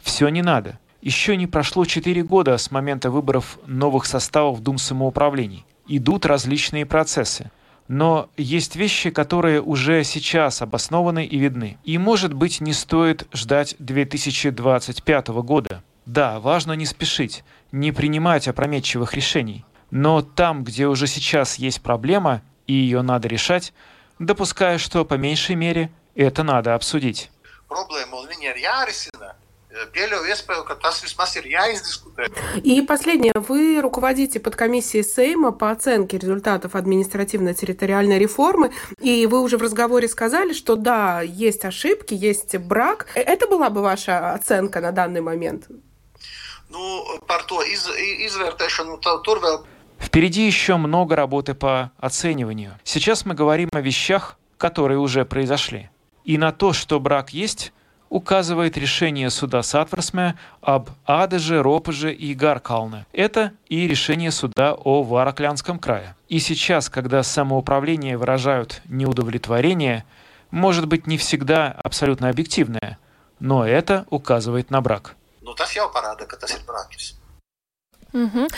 все 0.00 0.30
не 0.30 0.40
надо. 0.40 0.78
Еще 1.02 1.36
не 1.36 1.46
прошло 1.46 1.84
4 1.84 2.22
года 2.22 2.56
с 2.56 2.70
момента 2.70 3.10
выборов 3.10 3.58
новых 3.66 4.06
составов 4.06 4.62
Дум 4.62 4.78
самоуправлений. 4.78 5.66
Идут 5.86 6.24
различные 6.24 6.86
процессы. 6.86 7.50
Но 7.86 8.30
есть 8.38 8.76
вещи, 8.76 9.10
которые 9.10 9.60
уже 9.60 10.04
сейчас 10.04 10.62
обоснованы 10.62 11.26
и 11.26 11.36
видны. 11.36 11.76
И, 11.84 11.98
может 11.98 12.32
быть, 12.32 12.62
не 12.62 12.72
стоит 12.72 13.28
ждать 13.34 13.76
2025 13.78 15.28
года. 15.28 15.82
Да, 16.06 16.40
важно 16.40 16.72
не 16.72 16.86
спешить, 16.86 17.44
не 17.72 17.92
принимать 17.92 18.48
опрометчивых 18.48 19.12
решений. 19.12 19.66
Но 19.90 20.22
там, 20.22 20.64
где 20.64 20.86
уже 20.86 21.06
сейчас 21.08 21.56
есть 21.56 21.82
проблема, 21.82 22.40
и 22.66 22.72
ее 22.72 23.02
надо 23.02 23.28
решать, 23.28 23.74
допуская, 24.20 24.78
что 24.78 25.04
по 25.04 25.14
меньшей 25.14 25.56
мере 25.56 25.90
это 26.14 26.44
надо 26.44 26.74
обсудить. 26.74 27.30
jāizdiskutē. 31.46 32.26
И 32.62 32.82
последнее. 32.82 33.32
Вы 33.34 33.80
руководите 33.80 34.40
подкомиссией 34.40 35.04
Сейма 35.04 35.52
по 35.52 35.70
оценке 35.70 36.18
результатов 36.18 36.74
административно-территориальной 36.74 38.18
реформы, 38.18 38.72
и 39.00 39.26
вы 39.26 39.40
уже 39.40 39.58
в 39.58 39.62
разговоре 39.62 40.08
сказали, 40.08 40.52
что 40.52 40.74
да, 40.74 41.20
есть 41.22 41.64
ошибки, 41.64 42.14
есть 42.14 42.56
брак. 42.56 43.06
Э, 43.14 43.20
Это 43.20 43.46
была 43.46 43.70
бы 43.70 43.80
ваша 43.80 44.32
оценка 44.32 44.80
на 44.80 44.90
данный 44.90 45.20
момент? 45.20 45.68
Nu, 46.70 47.02
par 47.26 47.42
to 47.50 47.62
iz, 47.66 47.88
izvērtēšanu 48.26 49.00
tur 49.02 49.40
vēl 49.42 49.56
Впереди 50.00 50.46
еще 50.46 50.76
много 50.76 51.14
работы 51.14 51.54
по 51.54 51.92
оцениванию. 51.98 52.72
Сейчас 52.84 53.24
мы 53.24 53.34
говорим 53.34 53.68
о 53.72 53.80
вещах, 53.80 54.38
которые 54.58 54.98
уже 54.98 55.24
произошли. 55.24 55.90
И 56.24 56.38
на 56.38 56.52
то, 56.52 56.72
что 56.72 56.98
брак 56.98 57.30
есть, 57.30 57.72
указывает 58.08 58.76
решение 58.76 59.30
суда 59.30 59.62
Сатварсме 59.62 60.36
об 60.60 60.90
Адеже, 61.04 61.62
Ропаже 61.62 62.12
и 62.12 62.34
Гаркалне. 62.34 63.06
Это 63.12 63.52
и 63.68 63.86
решение 63.86 64.32
суда 64.32 64.74
о 64.74 65.02
Вараклянском 65.02 65.78
крае. 65.78 66.16
И 66.28 66.40
сейчас, 66.40 66.88
когда 66.88 67.22
самоуправление 67.22 68.16
выражают 68.16 68.82
неудовлетворение, 68.86 70.04
может 70.50 70.88
быть 70.88 71.06
не 71.06 71.18
всегда 71.18 71.76
абсолютно 71.84 72.28
объективное, 72.28 72.98
но 73.38 73.66
это 73.66 74.06
указывает 74.10 74.70
на 74.70 74.80
брак. 74.80 75.14
nu, 75.50 75.54
tas 75.56 75.72
jau 75.74 75.90
parāda, 75.90 76.26
ka 76.26 76.36
tas 76.36 76.52
ir. 76.54 76.62
Мгм. 78.12 78.48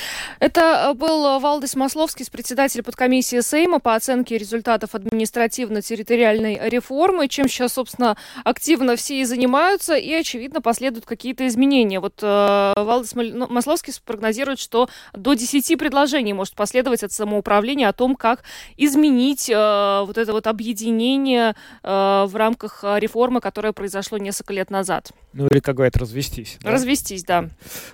Это 0.41 0.91
э, 0.91 0.95
был 0.95 1.39
Валдис 1.41 1.75
Масловский, 1.77 2.27
председатель 2.31 2.83
подкомиссии 2.83 3.41
Сейма 3.41 3.79
по 3.79 3.95
оценке 3.95 4.39
результатов 4.39 4.95
административно-территориальной 4.95 6.61
реформы, 6.69 7.29
чем 7.29 7.49
сейчас, 7.49 7.75
собственно, 7.75 8.17
активно 8.45 8.97
все 8.97 9.21
и 9.21 9.25
занимаются, 9.25 9.95
и, 9.95 10.13
очевидно, 10.13 10.61
последуют 10.61 11.07
какие-то 11.07 11.47
изменения. 11.47 12.01
Вот 12.01 12.21
э, 12.23 12.73
Валдис 12.77 13.15
ну, 13.15 13.47
Масловский 13.49 13.93
прогнозирует, 14.05 14.59
что 14.59 14.89
до 15.13 15.35
10 15.35 15.79
предложений 15.79 16.35
может 16.35 16.55
последовать 16.55 17.03
от 17.03 17.13
самоуправления 17.13 17.89
о 17.89 17.93
том, 17.93 18.17
как 18.17 18.43
изменить 18.77 19.51
э, 19.51 20.03
вот 20.07 20.19
это 20.19 20.33
вот 20.33 20.47
объединение 20.47 21.55
э, 21.83 22.25
в 22.27 22.33
рамках 22.35 22.81
э, 22.85 22.99
реформы, 22.99 23.41
которая 23.41 23.73
произошло 23.73 24.19
несколько 24.19 24.53
лет 24.53 24.71
назад. 24.71 25.13
Ну 25.33 25.47
или, 25.47 25.61
как 25.61 25.77
говорят, 25.77 25.97
развестись. 25.97 26.59
да? 26.61 26.71
Развестись, 26.71 27.25
да. 27.25 27.49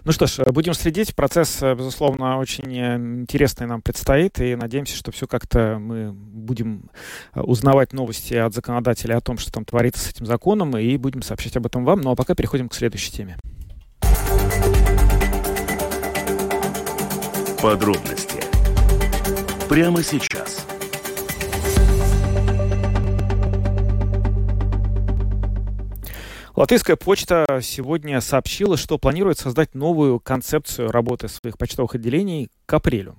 Ну 0.04 0.12
что 0.12 0.26
ж, 0.26 0.38
будем 0.46 0.74
следить. 0.74 1.14
Процесс, 1.14 1.47
э, 1.62 1.74
безусловно, 1.74 2.38
очень 2.38 2.76
э, 2.76 2.96
интересный 2.96 3.66
нам 3.66 3.82
предстоит. 3.82 4.40
И 4.40 4.54
надеемся, 4.56 4.96
что 4.96 5.12
все 5.12 5.26
как-то 5.26 5.78
мы 5.80 6.12
будем 6.12 6.90
э, 7.34 7.40
узнавать 7.40 7.92
новости 7.92 8.34
от 8.34 8.54
законодателя 8.54 9.16
о 9.16 9.20
том, 9.20 9.38
что 9.38 9.52
там 9.52 9.64
творится 9.64 10.00
с 10.04 10.10
этим 10.10 10.26
законом, 10.26 10.76
и 10.76 10.96
будем 10.96 11.22
сообщать 11.22 11.56
об 11.56 11.66
этом 11.66 11.84
вам. 11.84 12.00
Ну 12.00 12.10
а 12.10 12.16
пока 12.16 12.34
переходим 12.34 12.68
к 12.68 12.74
следующей 12.74 13.12
теме. 13.12 13.38
Подробности 17.60 18.40
прямо 19.68 20.02
сейчас. 20.02 20.66
Латвийская 26.58 26.96
почта 26.96 27.60
сегодня 27.62 28.20
сообщила, 28.20 28.76
что 28.76 28.98
планирует 28.98 29.38
создать 29.38 29.76
новую 29.76 30.18
концепцию 30.18 30.90
работы 30.90 31.28
своих 31.28 31.56
почтовых 31.56 31.94
отделений 31.94 32.50
к 32.66 32.74
апрелю. 32.74 33.14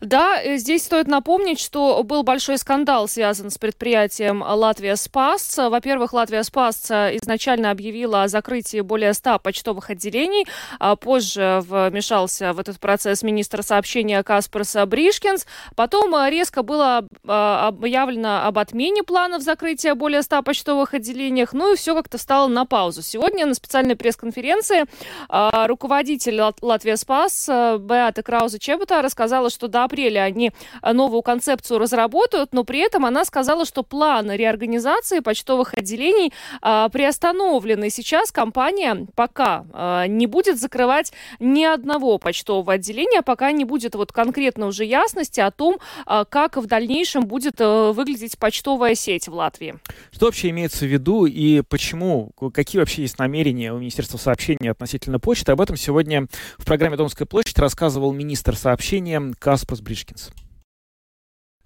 Да, 0.00 0.40
э, 0.42 0.56
здесь 0.56 0.84
стоит 0.84 1.06
напомнить, 1.06 1.60
что 1.60 2.02
был 2.02 2.22
большой 2.22 2.58
скандал, 2.58 3.08
связан 3.08 3.50
с 3.50 3.58
предприятием 3.58 4.42
Латвия 4.42 4.96
Спас. 4.96 5.56
Во-первых, 5.56 6.12
Латвия 6.12 6.42
Спас 6.42 6.90
изначально 6.90 7.70
объявила 7.70 8.24
о 8.24 8.28
закрытии 8.28 8.80
более 8.80 9.14
100 9.14 9.38
почтовых 9.38 9.90
отделений. 9.90 10.46
А 10.78 10.96
Позже 10.96 11.62
вмешался 11.66 12.52
в 12.52 12.58
этот 12.58 12.80
процесс 12.80 13.22
министр 13.22 13.62
сообщения 13.62 14.22
Каспарс 14.22 14.76
Бришкинс. 14.86 15.46
Потом 15.76 16.14
э, 16.14 16.30
резко 16.30 16.62
было 16.62 17.06
э, 17.24 17.28
объявлено 17.28 18.46
об 18.46 18.58
отмене 18.58 19.02
планов 19.02 19.42
закрытия 19.42 19.94
более 19.94 20.22
100 20.22 20.42
почтовых 20.42 20.94
отделениях. 20.94 21.52
Ну 21.52 21.72
и 21.72 21.76
все 21.76 21.94
как-то 21.94 22.18
стало 22.18 22.48
на 22.48 22.66
паузу. 22.66 23.02
Сегодня 23.02 23.46
на 23.46 23.54
специальной 23.54 23.96
пресс-конференции 23.96 24.84
руководитель 25.28 26.40
Лат- 26.40 26.62
Латвия 26.62 26.96
Спас 26.96 27.48
Беата 27.48 28.22
Крауза 28.22 28.58
Чебота 28.58 29.02
рассказала, 29.02 29.50
что 29.52 29.68
до 29.68 29.84
апреля 29.84 30.20
они 30.20 30.52
э, 30.82 30.92
новую 30.92 31.22
концепцию 31.22 31.78
разработают, 31.78 32.52
но 32.52 32.64
при 32.64 32.80
этом 32.80 33.04
она 33.04 33.24
сказала, 33.24 33.64
что 33.64 33.82
план 33.82 34.30
реорганизации 34.30 35.20
почтовых 35.20 35.74
отделений 35.74 36.32
э, 36.62 36.88
приостановлен. 36.92 37.84
И 37.84 37.90
сейчас 37.90 38.32
компания 38.32 39.06
пока 39.14 39.64
э, 39.72 40.06
не 40.08 40.26
будет 40.26 40.58
закрывать 40.58 41.12
ни 41.38 41.64
одного 41.64 42.18
почтового 42.18 42.74
отделения, 42.74 43.22
пока 43.22 43.52
не 43.52 43.64
будет 43.64 43.94
вот 43.94 44.12
конкретно 44.12 44.66
уже 44.66 44.84
ясности 44.84 45.40
о 45.40 45.50
том, 45.50 45.78
э, 46.06 46.24
как 46.28 46.56
в 46.56 46.66
дальнейшем 46.66 47.26
будет 47.26 47.60
э, 47.60 47.92
выглядеть 47.92 48.38
почтовая 48.38 48.94
сеть 48.94 49.28
в 49.28 49.34
Латвии. 49.34 49.74
Что 50.12 50.26
вообще 50.26 50.50
имеется 50.50 50.84
в 50.84 50.88
виду 50.88 51.26
и 51.26 51.62
почему, 51.62 52.32
какие 52.52 52.80
вообще 52.80 53.02
есть 53.02 53.18
намерения 53.18 53.72
у 53.72 53.78
Министерства 53.78 54.18
сообщения 54.18 54.70
относительно 54.70 55.18
почты? 55.18 55.52
Об 55.52 55.60
этом 55.60 55.76
сегодня 55.76 56.26
в 56.58 56.64
программе 56.64 56.96
«Домская 56.96 57.26
площадь» 57.26 57.58
рассказывал 57.58 58.12
министр 58.12 58.56
сообщения 58.56 59.32
Каспас 59.42 59.80
Бришкинс. 59.80 60.30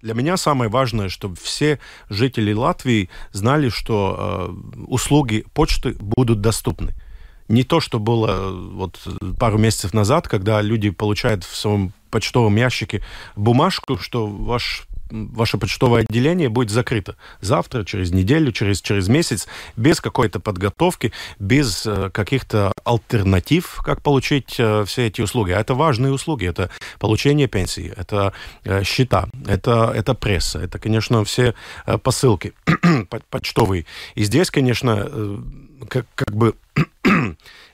Для 0.01 0.13
меня 0.13 0.37
самое 0.37 0.69
важное, 0.69 1.09
чтобы 1.09 1.35
все 1.35 1.79
жители 2.09 2.51
Латвии 2.51 3.09
знали, 3.31 3.69
что 3.69 4.49
э, 4.77 4.81
услуги 4.87 5.45
почты 5.53 5.95
будут 5.99 6.41
доступны. 6.41 6.93
Не 7.47 7.63
то, 7.63 7.79
что 7.79 7.99
было 7.99 8.27
э, 8.29 8.69
вот 8.73 8.99
пару 9.39 9.57
месяцев 9.59 9.93
назад, 9.93 10.27
когда 10.27 10.61
люди 10.61 10.89
получают 10.89 11.43
в 11.43 11.55
своем 11.55 11.93
почтовом 12.09 12.55
ящике 12.55 13.03
бумажку, 13.35 13.97
что 13.97 14.25
ваш 14.27 14.87
ваше 15.11 15.57
почтовое 15.57 16.05
отделение 16.07 16.49
будет 16.49 16.69
закрыто 16.69 17.15
завтра, 17.41 17.83
через 17.83 18.11
неделю, 18.11 18.51
через, 18.51 18.81
через 18.81 19.07
месяц, 19.07 19.47
без 19.75 20.01
какой-то 20.01 20.39
подготовки, 20.39 21.11
без 21.39 21.85
э, 21.85 22.09
каких-то 22.11 22.71
альтернатив, 22.83 23.81
как 23.83 24.01
получить 24.01 24.55
э, 24.59 24.85
все 24.85 25.07
эти 25.07 25.21
услуги. 25.21 25.51
А 25.51 25.59
это 25.59 25.73
важные 25.73 26.11
услуги. 26.11 26.45
Это 26.47 26.69
получение 26.99 27.47
пенсии, 27.47 27.93
это 27.95 28.33
э, 28.63 28.83
счета, 28.83 29.29
это, 29.47 29.91
это 29.95 30.13
пресса, 30.13 30.59
это, 30.59 30.79
конечно, 30.79 31.23
все 31.23 31.53
посылки 32.03 32.53
по- 33.09 33.21
почтовые. 33.29 33.85
И 34.15 34.23
здесь, 34.23 34.51
конечно, 34.51 35.09
как, 35.89 36.05
как 36.15 36.35
бы 36.35 36.55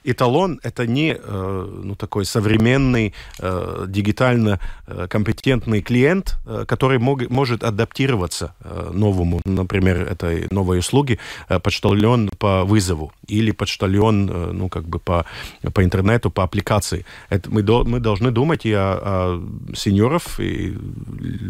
эталон 0.04 0.60
это 0.62 0.86
не 0.86 1.16
э, 1.18 1.80
ну, 1.84 1.94
такой 1.94 2.24
современный, 2.24 3.14
э, 3.38 3.84
дигитально 3.88 4.60
э, 4.86 5.06
компетентный 5.08 5.82
клиент, 5.82 6.36
который 6.66 6.98
мог, 6.98 7.28
может 7.30 7.64
адаптироваться 7.64 8.54
новому, 8.92 9.40
например, 9.44 10.02
этой 10.02 10.46
новой 10.50 10.78
услуги, 10.78 11.18
почтальон 11.62 12.30
по 12.38 12.64
вызову 12.64 13.12
или 13.26 13.50
почтальон 13.50 14.26
ну, 14.26 14.68
как 14.68 14.84
бы 14.84 14.98
по, 14.98 15.24
по 15.72 15.82
интернету, 15.82 16.30
по 16.30 16.44
аппликации. 16.44 17.04
Это 17.30 17.50
мы, 17.50 17.62
до, 17.62 17.84
мы 17.84 18.00
должны 18.00 18.30
думать 18.30 18.66
и 18.66 18.72
о, 18.72 18.98
о 19.02 19.74
сеньоров, 19.74 20.38
и 20.40 20.76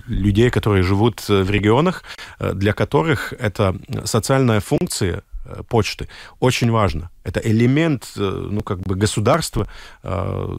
людей, 0.07 0.51
которые 0.51 0.83
живут 0.83 1.29
в 1.29 1.51
регионах, 1.51 2.05
для 2.39 2.73
которых 2.73 3.33
это 3.33 3.77
социальная 4.05 4.61
функция 4.61 5.23
почты 5.69 6.09
очень 6.41 6.71
важно. 6.71 7.11
Это 7.25 7.41
элемент, 7.41 8.13
э, 8.17 8.49
ну, 8.51 8.61
как 8.63 8.81
бы 8.81 8.95
государства, 8.95 9.67
э, 10.03 10.59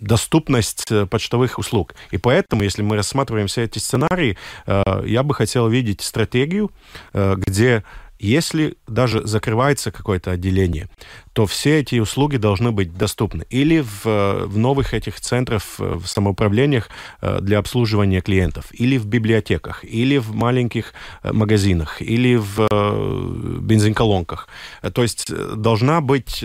доступность 0.00 0.92
почтовых 1.10 1.58
услуг. 1.58 1.94
И 2.10 2.18
поэтому, 2.18 2.62
если 2.62 2.82
мы 2.82 2.96
рассматриваем 2.96 3.46
все 3.46 3.64
эти 3.64 3.78
сценарии, 3.78 4.36
я 4.66 5.22
бы 5.22 5.34
хотел 5.34 5.68
видеть 5.68 6.02
стратегию, 6.02 6.70
где 7.12 7.82
если 8.18 8.76
даже 8.86 9.26
закрывается 9.26 9.90
какое-то 9.90 10.30
отделение, 10.30 10.88
то 11.32 11.44
все 11.44 11.80
эти 11.80 11.98
услуги 11.98 12.38
должны 12.38 12.72
быть 12.72 12.96
доступны. 12.96 13.44
Или 13.50 13.80
в, 13.80 14.04
в 14.46 14.56
новых 14.56 14.94
этих 14.94 15.20
центрах, 15.20 15.62
в 15.78 16.06
самоуправлениях 16.06 16.88
э, 17.20 17.40
для 17.42 17.58
обслуживания 17.58 18.22
клиентов, 18.22 18.66
или 18.72 18.96
в 18.96 19.06
библиотеках, 19.06 19.84
или 19.84 20.16
в 20.16 20.34
маленьких 20.34 20.94
э, 21.22 21.32
магазинах, 21.32 22.00
или 22.00 22.36
в 22.36 22.66
э, 22.70 23.58
бензинколонках. 23.60 24.48
То 24.94 25.02
есть 25.02 25.30
должна 25.54 26.00
быть 26.00 26.42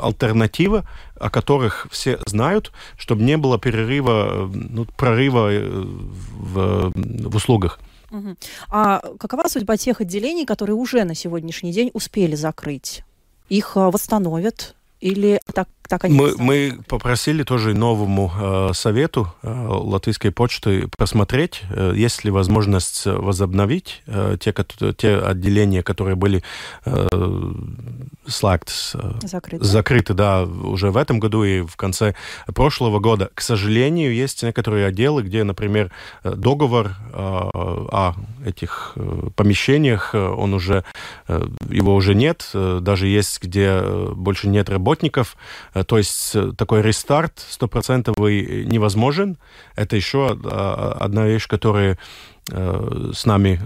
альтернатива, 0.00 0.88
о 1.20 1.28
которых 1.28 1.86
все 1.90 2.18
знают, 2.26 2.72
чтобы 2.96 3.22
не 3.22 3.36
было 3.36 3.58
перерыва, 3.58 4.50
ну, 4.52 4.86
прорыва 4.96 5.50
в, 5.50 6.92
в 6.94 7.36
услугах. 7.36 7.78
Угу. 8.10 8.36
А 8.70 9.00
какова 9.18 9.48
судьба 9.48 9.76
тех 9.76 10.00
отделений, 10.00 10.46
которые 10.46 10.76
уже 10.76 11.04
на 11.04 11.14
сегодняшний 11.14 11.72
день 11.72 11.90
успели 11.92 12.34
закрыть? 12.34 13.02
Их 13.48 13.76
а, 13.76 13.90
восстановят 13.90 14.74
или 15.00 15.40
так 15.52 15.68
так 15.88 16.04
они 16.04 16.14
мы, 16.14 16.34
мы 16.38 16.78
попросили 16.86 17.42
тоже 17.42 17.74
новому 17.74 18.30
э, 18.38 18.70
совету 18.74 19.34
э, 19.42 19.48
Латвийской 19.50 20.30
почты 20.30 20.86
просмотреть, 20.96 21.62
э, 21.70 21.92
есть 21.96 22.24
ли 22.24 22.30
возможность 22.30 23.06
возобновить 23.06 24.02
э, 24.06 24.36
те, 24.38 24.54
те 24.96 25.16
отделения, 25.16 25.82
которые 25.82 26.14
были 26.14 26.42
э, 26.84 27.08
слакт, 28.26 28.70
э, 28.94 29.12
закрыты. 29.22 29.64
закрыты 29.64 30.14
да, 30.14 30.42
уже 30.42 30.90
в 30.90 30.96
этом 30.98 31.20
году 31.20 31.42
и 31.42 31.62
в 31.62 31.76
конце 31.76 32.14
прошлого 32.46 32.98
года. 32.98 33.30
К 33.34 33.40
сожалению, 33.40 34.14
есть 34.14 34.42
некоторые 34.42 34.86
отделы, 34.86 35.22
где, 35.22 35.42
например, 35.42 35.90
договор 36.22 36.88
э, 36.88 37.16
о 37.16 38.14
этих 38.44 38.92
э, 38.96 39.30
помещениях, 39.34 40.14
э, 40.14 40.18
он 40.18 40.52
уже, 40.52 40.84
э, 41.28 41.46
его 41.70 41.94
уже 41.94 42.14
нет, 42.14 42.50
э, 42.52 42.80
даже 42.82 43.06
есть, 43.06 43.42
где 43.42 43.80
больше 44.12 44.48
нет 44.48 44.68
работников, 44.68 45.36
Э, 45.77 45.77
то 45.84 45.98
есть 45.98 46.34
э, 46.34 46.52
такой 46.56 46.82
рестарт 46.82 47.44
стопроцентовый 47.48 48.64
невозможен. 48.64 49.36
Это 49.76 49.96
еще 49.96 50.28
одна 50.28 51.26
вещь, 51.26 51.46
которая 51.46 51.98
э, 52.50 53.10
с 53.14 53.26
нами 53.26 53.60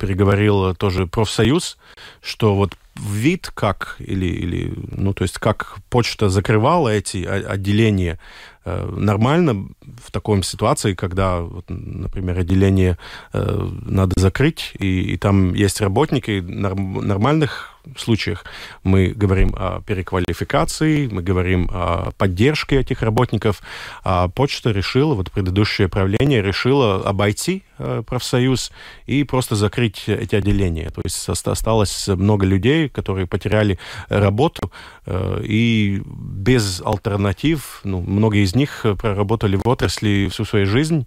переговорил 0.00 0.74
тоже 0.74 1.06
профсоюз, 1.06 1.78
что 2.20 2.54
вот 2.54 2.76
вид 2.96 3.50
как 3.54 3.96
или 4.00 4.26
или 4.26 4.74
ну 4.90 5.14
то 5.14 5.22
есть 5.22 5.38
как 5.38 5.76
почта 5.88 6.28
закрывала 6.28 6.88
эти 6.88 7.24
отделения 7.24 8.18
нормально 8.64 9.68
в 10.04 10.10
такой 10.10 10.42
ситуации, 10.42 10.94
когда, 10.94 11.40
вот, 11.40 11.64
например, 11.68 12.38
отделение 12.38 12.98
э, 13.32 13.68
надо 13.86 14.20
закрыть, 14.20 14.72
и, 14.78 15.00
и 15.12 15.16
там 15.16 15.54
есть 15.54 15.80
работники 15.80 16.40
норм, 16.40 17.06
нормальных 17.06 17.77
случаях 17.96 18.44
мы 18.84 19.08
говорим 19.08 19.54
о 19.56 19.80
переквалификации, 19.82 21.08
мы 21.08 21.22
говорим 21.22 21.68
о 21.72 22.10
поддержке 22.16 22.80
этих 22.80 23.02
работников, 23.02 23.60
а 24.04 24.28
почта 24.28 24.70
решила, 24.70 25.14
вот 25.14 25.30
предыдущее 25.30 25.88
правление 25.88 26.42
решило 26.42 27.02
обойти 27.08 27.62
э, 27.78 28.02
профсоюз 28.06 28.72
и 29.06 29.24
просто 29.24 29.56
закрыть 29.56 30.04
эти 30.08 30.36
отделения. 30.36 30.90
То 30.90 31.02
есть 31.04 31.28
осталось 31.28 32.08
много 32.08 32.46
людей, 32.46 32.88
которые 32.88 33.26
потеряли 33.26 33.78
работу, 34.08 34.70
э, 35.06 35.42
и 35.44 36.02
без 36.06 36.82
альтернатив, 36.84 37.80
ну, 37.84 38.00
многие 38.00 38.44
из 38.44 38.54
них 38.54 38.84
проработали 38.98 39.56
в 39.56 39.68
отрасли 39.68 40.28
всю 40.30 40.44
свою 40.44 40.66
жизнь, 40.66 41.06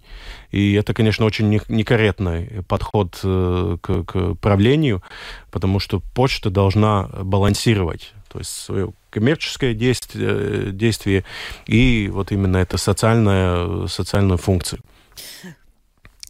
и 0.52 0.74
это, 0.74 0.94
конечно, 0.94 1.24
очень 1.24 1.48
некорректный 1.68 2.62
подход 2.68 3.18
э, 3.24 3.78
к, 3.80 4.04
к 4.04 4.34
правлению, 4.36 5.02
потому 5.50 5.80
что 5.80 6.00
почта 6.14 6.50
должна 6.50 7.08
балансировать 7.22 8.12
то 8.32 8.38
есть 8.38 8.50
свое 8.50 8.94
коммерческое 9.10 9.74
действие, 9.74 10.72
действие 10.72 11.24
и 11.66 12.08
вот 12.10 12.32
именно 12.32 12.56
это 12.56 12.78
социальная, 12.78 13.86
социальную 13.88 14.38
функцию. 14.38 14.80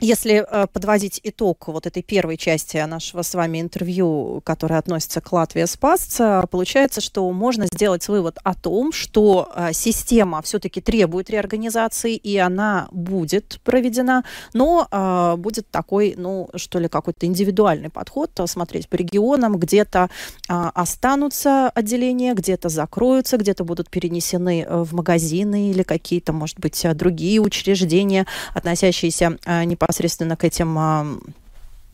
Если 0.03 0.45
э, 0.45 0.67
подводить 0.67 1.21
итог 1.23 1.69
вот 1.69 1.87
этой 1.87 2.03
первой 2.03 2.37
части 2.37 2.77
нашего 2.77 3.23
с 3.23 3.35
вами 3.35 3.61
интервью, 3.61 4.43
которая 4.45 4.81
относится 4.81 5.21
к 5.21 5.31
Латвии 5.31 5.65
Спас, 5.65 6.21
получается, 6.51 7.01
что 7.01 7.31
можно 7.31 7.67
сделать 7.73 8.09
вывод 8.09 8.39
о 8.43 8.55
том, 8.55 8.91
что 8.91 9.49
э, 9.55 9.73
система 9.73 10.43
все-таки 10.43 10.81
требует 10.81 11.31
реорганизации, 11.31 12.17
и 12.17 12.37
она 12.37 12.89
будет 12.91 13.61
проведена, 13.63 14.25
но 14.55 14.89
э, 14.91 15.37
будет 15.37 15.71
такой, 15.71 16.15
ну, 16.17 16.51
что 16.57 16.81
ли, 16.81 16.89
какой-то 16.89 17.27
индивидуальный 17.27 17.89
подход, 17.89 18.33
смотреть 18.47 18.89
по 18.89 18.97
регионам, 18.97 19.57
где-то 19.57 20.11
останутся 20.49 21.69
отделения, 21.69 22.35
где-то 22.35 22.69
закроются, 22.69 23.37
где-то 23.37 23.63
будут 23.63 23.89
перенесены 23.89 24.67
в 24.69 24.95
магазины 24.95 25.71
или 25.71 25.85
какие-то, 25.85 26.33
может 26.33 26.59
быть, 26.59 26.85
другие 26.95 27.41
учреждения, 27.41 28.27
относящиеся 28.53 29.39
непосредственно 29.65 29.92
непосредственно 29.93 30.37
к 30.37 30.45
этим 30.45 31.21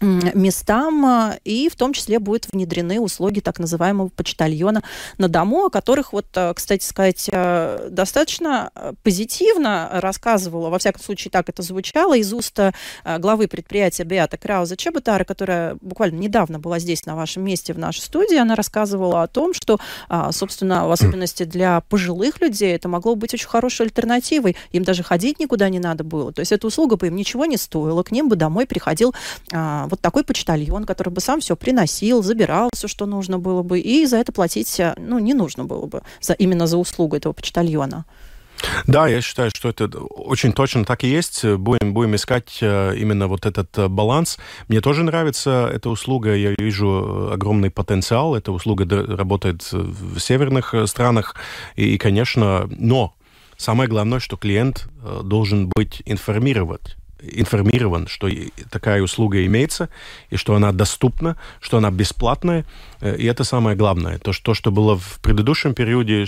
местам, 0.00 1.04
а, 1.04 1.38
и 1.44 1.68
в 1.68 1.76
том 1.76 1.92
числе 1.92 2.18
будут 2.18 2.48
внедрены 2.52 3.00
услуги 3.00 3.40
так 3.40 3.58
называемого 3.58 4.08
почтальона 4.08 4.82
на 5.18 5.28
дому, 5.28 5.66
о 5.66 5.70
которых, 5.70 6.12
вот, 6.12 6.26
а, 6.34 6.54
кстати 6.54 6.84
сказать, 6.84 7.28
а, 7.32 7.88
достаточно 7.90 8.70
позитивно 9.02 9.88
рассказывала, 9.92 10.70
во 10.70 10.78
всяком 10.78 11.02
случае 11.02 11.30
так 11.30 11.48
это 11.48 11.62
звучало, 11.62 12.16
из 12.16 12.32
уст 12.32 12.58
главы 13.04 13.48
предприятия 13.48 14.04
Беата 14.04 14.37
Крауза 14.37 14.76
Чеботара, 14.76 15.24
которая 15.24 15.76
буквально 15.80 16.18
недавно 16.18 16.58
была 16.58 16.78
здесь, 16.78 17.06
на 17.06 17.16
вашем 17.16 17.44
месте, 17.44 17.72
в 17.72 17.78
нашей 17.78 18.00
студии, 18.00 18.37
она 18.37 18.54
рассказывала 18.54 19.22
о 19.22 19.28
том, 19.28 19.54
что, 19.54 19.78
собственно, 20.32 20.87
в 20.87 20.92
особенности 20.92 21.44
для 21.44 21.80
пожилых 21.82 22.40
людей 22.40 22.74
это 22.74 22.88
могло 22.88 23.14
быть 23.14 23.34
очень 23.34 23.48
хорошей 23.48 23.87
альтернативой, 23.87 24.56
им 24.72 24.84
даже 24.84 25.02
ходить 25.02 25.38
никуда 25.38 25.68
не 25.68 25.78
надо 25.78 26.04
было, 26.04 26.32
то 26.32 26.40
есть 26.40 26.52
эта 26.52 26.66
услуга 26.66 26.96
бы 26.96 27.08
им 27.08 27.16
ничего 27.16 27.44
не 27.44 27.56
стоила, 27.56 28.02
к 28.02 28.11
ним 28.11 28.28
бы 28.28 28.37
домой 28.37 28.66
приходил 28.66 29.14
вот 29.88 30.01
такой 30.01 30.24
почтальон, 30.24 30.85
который 30.85 31.11
бы 31.11 31.20
сам 31.20 31.40
все 31.40 31.57
приносил, 31.57 32.22
забирал 32.22 32.70
все, 32.74 32.88
что 32.88 33.07
нужно 33.07 33.38
было 33.38 33.62
бы, 33.62 33.81
и 33.81 34.07
за 34.07 34.18
это 34.18 34.33
платить, 34.33 34.79
э, 34.81 34.94
ну, 34.98 35.18
не 35.18 35.35
нужно 35.35 35.64
было 35.64 35.87
бы 35.87 36.03
за, 36.20 36.35
именно 36.35 36.66
за 36.66 36.77
услугу 36.77 37.16
этого 37.16 37.33
почтальона. 37.33 38.05
Да, 38.88 39.07
я 39.07 39.20
считаю, 39.20 39.51
что 39.55 39.68
это 39.68 39.87
очень 39.87 40.53
точно 40.53 40.85
так 40.85 41.05
и 41.05 41.09
есть. 41.09 41.44
Будем, 41.44 41.94
будем 41.94 42.16
искать 42.16 42.59
э, 42.61 42.96
именно 42.96 43.29
вот 43.29 43.46
этот 43.46 43.79
э, 43.79 43.87
баланс. 43.87 44.38
Мне 44.66 44.81
тоже 44.81 45.05
нравится 45.05 45.70
эта 45.72 45.88
услуга. 45.90 46.35
Я 46.35 46.55
вижу 46.59 47.31
огромный 47.33 47.70
потенциал. 47.70 48.35
Эта 48.35 48.51
услуга 48.51 48.85
работает 49.16 49.62
в 49.70 50.18
северных 50.18 50.74
странах. 50.87 51.37
И, 51.77 51.98
конечно, 51.98 52.68
но 52.70 53.14
самое 53.57 53.88
главное, 53.88 54.18
что 54.18 54.37
клиент 54.37 54.88
должен 55.22 55.68
быть 55.68 56.03
информирован 56.05 56.81
информирован, 57.20 58.07
что 58.07 58.28
такая 58.70 59.02
услуга 59.02 59.44
имеется, 59.46 59.88
и 60.31 60.37
что 60.37 60.54
она 60.54 60.72
доступна, 60.72 61.37
что 61.61 61.78
она 61.78 61.90
бесплатная. 61.90 62.64
Э, 63.00 63.16
и 63.16 63.24
это 63.26 63.44
самое 63.44 63.76
главное. 63.76 64.18
То, 64.18 64.33
что, 64.33 64.44
то, 64.44 64.54
что 64.54 64.70
было 64.70 64.96
в 64.98 65.20
предыдущем 65.22 65.74
периоде, 65.74 66.26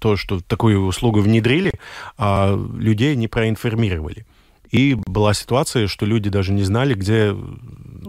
то, 0.00 0.16
что 0.16 0.40
такую 0.40 0.84
услугу 0.86 1.20
внедрили, 1.20 1.72
а 2.18 2.56
людей 2.78 3.16
не 3.16 3.28
проинформировали. 3.28 4.26
И 4.70 4.94
была 5.06 5.34
ситуация, 5.34 5.86
что 5.86 6.06
люди 6.06 6.30
даже 6.30 6.52
не 6.52 6.62
знали, 6.62 6.94
где... 6.94 7.36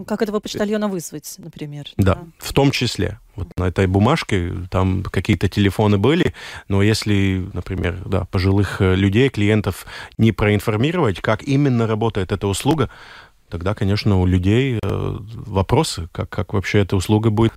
Как 0.06 0.22
этого 0.22 0.40
почтальона 0.40 0.88
вызвать, 0.88 1.34
например. 1.38 1.86
Да, 1.96 2.14
да, 2.14 2.24
в 2.38 2.52
том 2.52 2.70
числе. 2.70 3.18
Вот 3.36 3.48
на 3.56 3.68
этой 3.68 3.86
бумажке 3.86 4.52
там 4.70 5.02
какие-то 5.02 5.48
телефоны 5.48 5.98
были, 5.98 6.34
но 6.68 6.82
если, 6.82 7.48
например, 7.52 8.02
да, 8.04 8.24
пожилых 8.24 8.80
э, 8.80 8.94
людей, 8.94 9.28
клиентов 9.28 9.86
не 10.16 10.32
проинформировать, 10.32 11.20
как 11.20 11.42
именно 11.42 11.86
работает 11.86 12.32
эта 12.32 12.46
услуга, 12.46 12.90
тогда, 13.48 13.74
конечно, 13.74 14.20
у 14.20 14.26
людей 14.26 14.78
э, 14.82 15.16
вопросы, 15.30 16.08
как, 16.12 16.28
как 16.28 16.52
вообще 16.52 16.80
эта 16.80 16.96
услуга 16.96 17.30
будет 17.30 17.52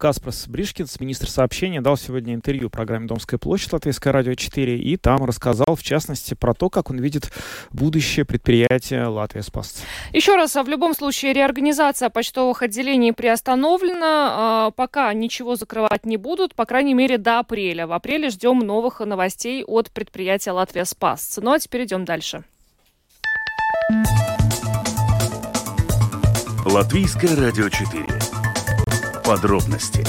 Каспарс 0.00 0.48
Бришкинс, 0.48 0.98
министр 0.98 1.28
сообщения, 1.28 1.82
дал 1.82 1.98
сегодня 1.98 2.32
интервью 2.32 2.70
программе 2.70 3.06
«Домская 3.06 3.36
площадь» 3.38 3.70
Латвийское 3.74 4.14
радио 4.14 4.32
4, 4.32 4.78
и 4.78 4.96
там 4.96 5.26
рассказал, 5.26 5.76
в 5.76 5.82
частности, 5.82 6.32
про 6.32 6.54
то, 6.54 6.70
как 6.70 6.88
он 6.88 6.98
видит 6.98 7.30
будущее 7.70 8.24
предприятия 8.24 9.04
«Латвия 9.04 9.42
Спас». 9.42 9.82
Еще 10.14 10.36
раз, 10.36 10.56
а 10.56 10.62
в 10.62 10.70
любом 10.70 10.94
случае, 10.94 11.34
реорганизация 11.34 12.08
почтовых 12.08 12.62
отделений 12.62 13.12
приостановлена. 13.12 14.06
А, 14.08 14.70
пока 14.70 15.12
ничего 15.12 15.54
закрывать 15.54 16.06
не 16.06 16.16
будут, 16.16 16.54
по 16.54 16.64
крайней 16.64 16.94
мере, 16.94 17.18
до 17.18 17.40
апреля. 17.40 17.86
В 17.86 17.92
апреле 17.92 18.30
ждем 18.30 18.60
новых 18.60 19.00
новостей 19.00 19.62
от 19.64 19.90
предприятия 19.90 20.52
«Латвия 20.52 20.86
Спас». 20.86 21.38
Ну 21.42 21.52
а 21.52 21.58
теперь 21.58 21.84
идем 21.84 22.06
дальше. 22.06 22.42
Латвийское 26.64 27.36
радио 27.36 27.68
4 27.68 28.29
Подробности 29.30 30.02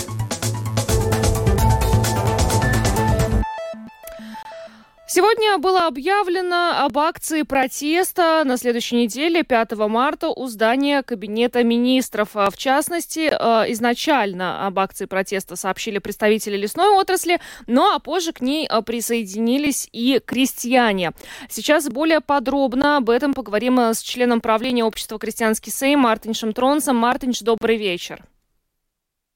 Сегодня 5.06 5.60
было 5.60 5.86
объявлено 5.86 6.84
об 6.84 6.98
акции 6.98 7.44
протеста 7.44 8.42
на 8.44 8.58
следующей 8.58 8.96
неделе, 8.96 9.44
5 9.44 9.74
марта, 9.90 10.30
у 10.30 10.48
здания 10.48 11.04
Кабинета 11.04 11.64
министров. 11.64 12.30
А, 12.34 12.50
в 12.50 12.58
частности, 12.58 13.30
э, 13.32 13.72
изначально 13.74 14.66
об 14.66 14.80
акции 14.80 15.06
протеста 15.06 15.56
сообщили 15.56 16.00
представители 16.00 16.58
лесной 16.58 16.90
отрасли, 16.90 17.40
ну 17.68 17.94
а 17.94 18.00
позже 18.00 18.34
к 18.34 18.42
ней 18.42 18.68
э, 18.68 18.82
присоединились 18.82 19.88
и 19.92 20.20
крестьяне. 20.26 21.12
Сейчас 21.48 21.90
более 21.90 22.22
подробно 22.22 22.98
об 22.98 23.12
этом 23.12 23.36
поговорим 23.36 23.78
с 23.78 24.02
членом 24.02 24.42
правления 24.42 24.84
общества 24.84 25.20
«Крестьянский 25.20 25.72
Сейм» 25.72 26.00
Мартиншем 26.00 26.54
Тронсом. 26.54 26.96
Мартинш, 26.96 27.42
добрый 27.42 27.78
вечер. 27.78 28.24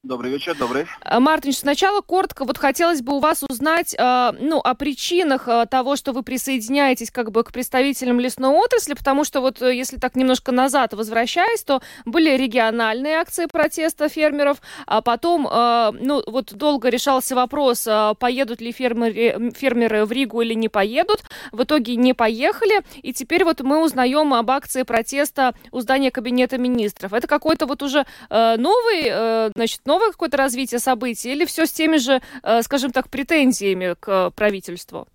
Добрый 0.06 0.30
вечер, 0.30 0.54
добрый. 0.56 0.86
Э, 1.04 1.18
Мартин, 1.18 1.52
сначала 1.52 2.00
коротко 2.00 2.44
вот 2.44 2.58
хотелось 2.58 3.02
бы 3.02 3.16
у 3.16 3.18
вас 3.18 3.42
узнать, 3.42 3.92
э, 3.98 4.32
ну, 4.38 4.60
о 4.60 4.74
причинах 4.76 5.48
э, 5.48 5.66
того, 5.68 5.96
что 5.96 6.12
вы 6.12 6.22
присоединяетесь 6.22 7.10
как 7.10 7.32
бы 7.32 7.42
к 7.42 7.50
представителям 7.50 8.20
лесной 8.20 8.50
отрасли, 8.50 8.94
потому 8.94 9.24
что 9.24 9.40
вот 9.40 9.60
если 9.60 9.96
так 9.96 10.14
немножко 10.14 10.52
назад 10.52 10.92
возвращаясь, 10.92 11.64
то 11.64 11.82
были 12.04 12.36
региональные 12.36 13.16
акции 13.16 13.46
протеста 13.46 14.08
фермеров, 14.08 14.58
а 14.86 15.02
потом, 15.02 15.42
ну, 15.42 16.22
вот 16.26 16.54
долго 16.54 16.88
решался 16.88 17.34
вопрос, 17.34 17.88
поедут 18.18 18.60
ли 18.60 18.70
фермеры, 18.70 19.50
фермеры 19.52 20.04
в 20.04 20.12
Ригу 20.12 20.40
или 20.42 20.54
не 20.54 20.68
поедут. 20.68 21.22
В 21.50 21.64
итоге 21.64 21.96
не 21.96 22.14
поехали, 22.14 22.82
и 23.02 23.12
теперь 23.12 23.44
вот 23.44 23.60
мы 23.60 23.82
узнаем 23.82 24.34
об 24.34 24.50
акции 24.50 24.84
протеста 24.84 25.54
у 25.72 25.80
здания 25.80 26.10
Кабинета 26.10 26.58
министров. 26.58 27.12
Это 27.12 27.26
какой-то 27.26 27.66
вот 27.66 27.82
уже 27.82 28.06
новый, 28.30 29.50
значит, 29.54 29.80
новый 29.84 29.95
новое 29.96 30.12
какое-то 30.12 30.36
развитие 30.36 30.78
событий 30.78 31.32
или 31.32 31.44
все 31.46 31.64
с 31.64 31.72
теми 31.72 31.96
же, 31.96 32.20
э, 32.42 32.62
скажем 32.62 32.92
так, 32.92 33.08
претензиями 33.08 33.96
к 33.98 34.30
правительству? 34.30 35.08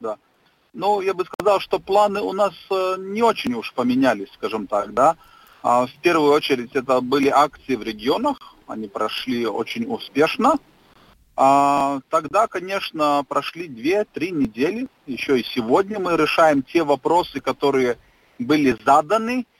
Да. 0.00 0.16
Ну, 0.72 1.00
я 1.00 1.14
бы 1.14 1.24
сказал, 1.24 1.60
что 1.60 1.78
планы 1.78 2.20
у 2.20 2.32
нас 2.32 2.54
э, 2.70 2.96
не 2.98 3.22
очень 3.22 3.54
уж 3.54 3.72
поменялись, 3.72 4.30
скажем 4.34 4.66
так, 4.66 4.92
да. 4.94 5.16
А, 5.62 5.86
в 5.86 5.94
первую 6.02 6.32
очередь 6.32 6.74
это 6.74 7.00
были 7.00 7.28
акции 7.28 7.76
в 7.76 7.82
регионах, 7.82 8.38
они 8.66 8.88
прошли 8.88 9.46
очень 9.46 9.86
успешно. 9.86 10.54
А, 11.36 12.00
тогда, 12.10 12.48
конечно, 12.48 13.24
прошли 13.28 13.68
2-3 13.68 14.30
недели, 14.30 14.88
еще 15.06 15.38
и 15.38 15.44
сегодня 15.44 16.00
мы 16.00 16.16
решаем 16.16 16.62
те 16.62 16.82
вопросы, 16.82 17.40
которые 17.40 17.96
были 18.38 18.76
заданы, 18.84 19.46
Э, 19.46 19.57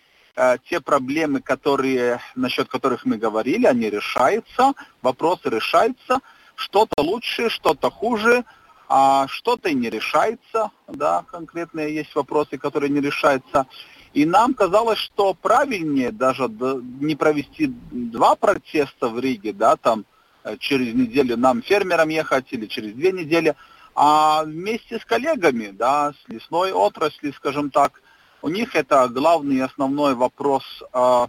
те 0.69 0.81
проблемы, 0.81 1.41
которые, 1.41 2.21
насчет 2.37 2.69
которых 2.69 3.05
мы 3.05 3.17
говорили, 3.17 3.67
они 3.67 3.91
решаются, 3.91 4.73
вопросы 5.03 5.49
решаются, 5.49 6.21
что-то 6.55 7.03
лучше, 7.03 7.49
что-то 7.49 7.91
хуже, 7.91 8.45
а 8.89 9.27
что-то 9.29 9.69
и 9.69 9.75
не 9.75 9.91
решается, 9.91 10.71
да, 10.87 11.25
конкретные 11.31 11.95
есть 11.95 12.15
вопросы, 12.15 12.57
которые 12.57 12.91
не 12.91 13.01
решаются. 13.01 13.67
И 14.15 14.25
нам 14.25 14.55
казалось, 14.55 14.99
что 14.99 15.35
правильнее 15.35 16.11
даже 16.11 16.49
не 16.49 17.15
провести 17.15 17.67
два 17.91 18.35
протеста 18.35 19.09
в 19.09 19.21
Риге, 19.21 19.53
да, 19.53 19.77
там 19.77 20.07
э, 20.45 20.57
через 20.59 20.95
неделю 20.95 21.37
нам 21.37 21.63
фермерам 21.63 22.09
ехать 22.09 22.47
или 22.51 22.67
через 22.67 22.95
две 22.95 23.13
недели, 23.13 23.55
а 23.95 24.45
вместе 24.45 24.99
с 24.99 25.05
коллегами, 25.05 25.69
да, 25.73 26.13
с 26.13 26.29
лесной 26.29 26.73
отрасли, 26.73 27.33
скажем 27.33 27.71
так, 27.71 28.01
у 28.43 28.49
них 28.49 28.75
это 28.77 29.09
главный 29.09 29.57
и 29.57 29.61
основной 29.61 30.15
вопрос 30.15 30.65
э, 30.93 31.27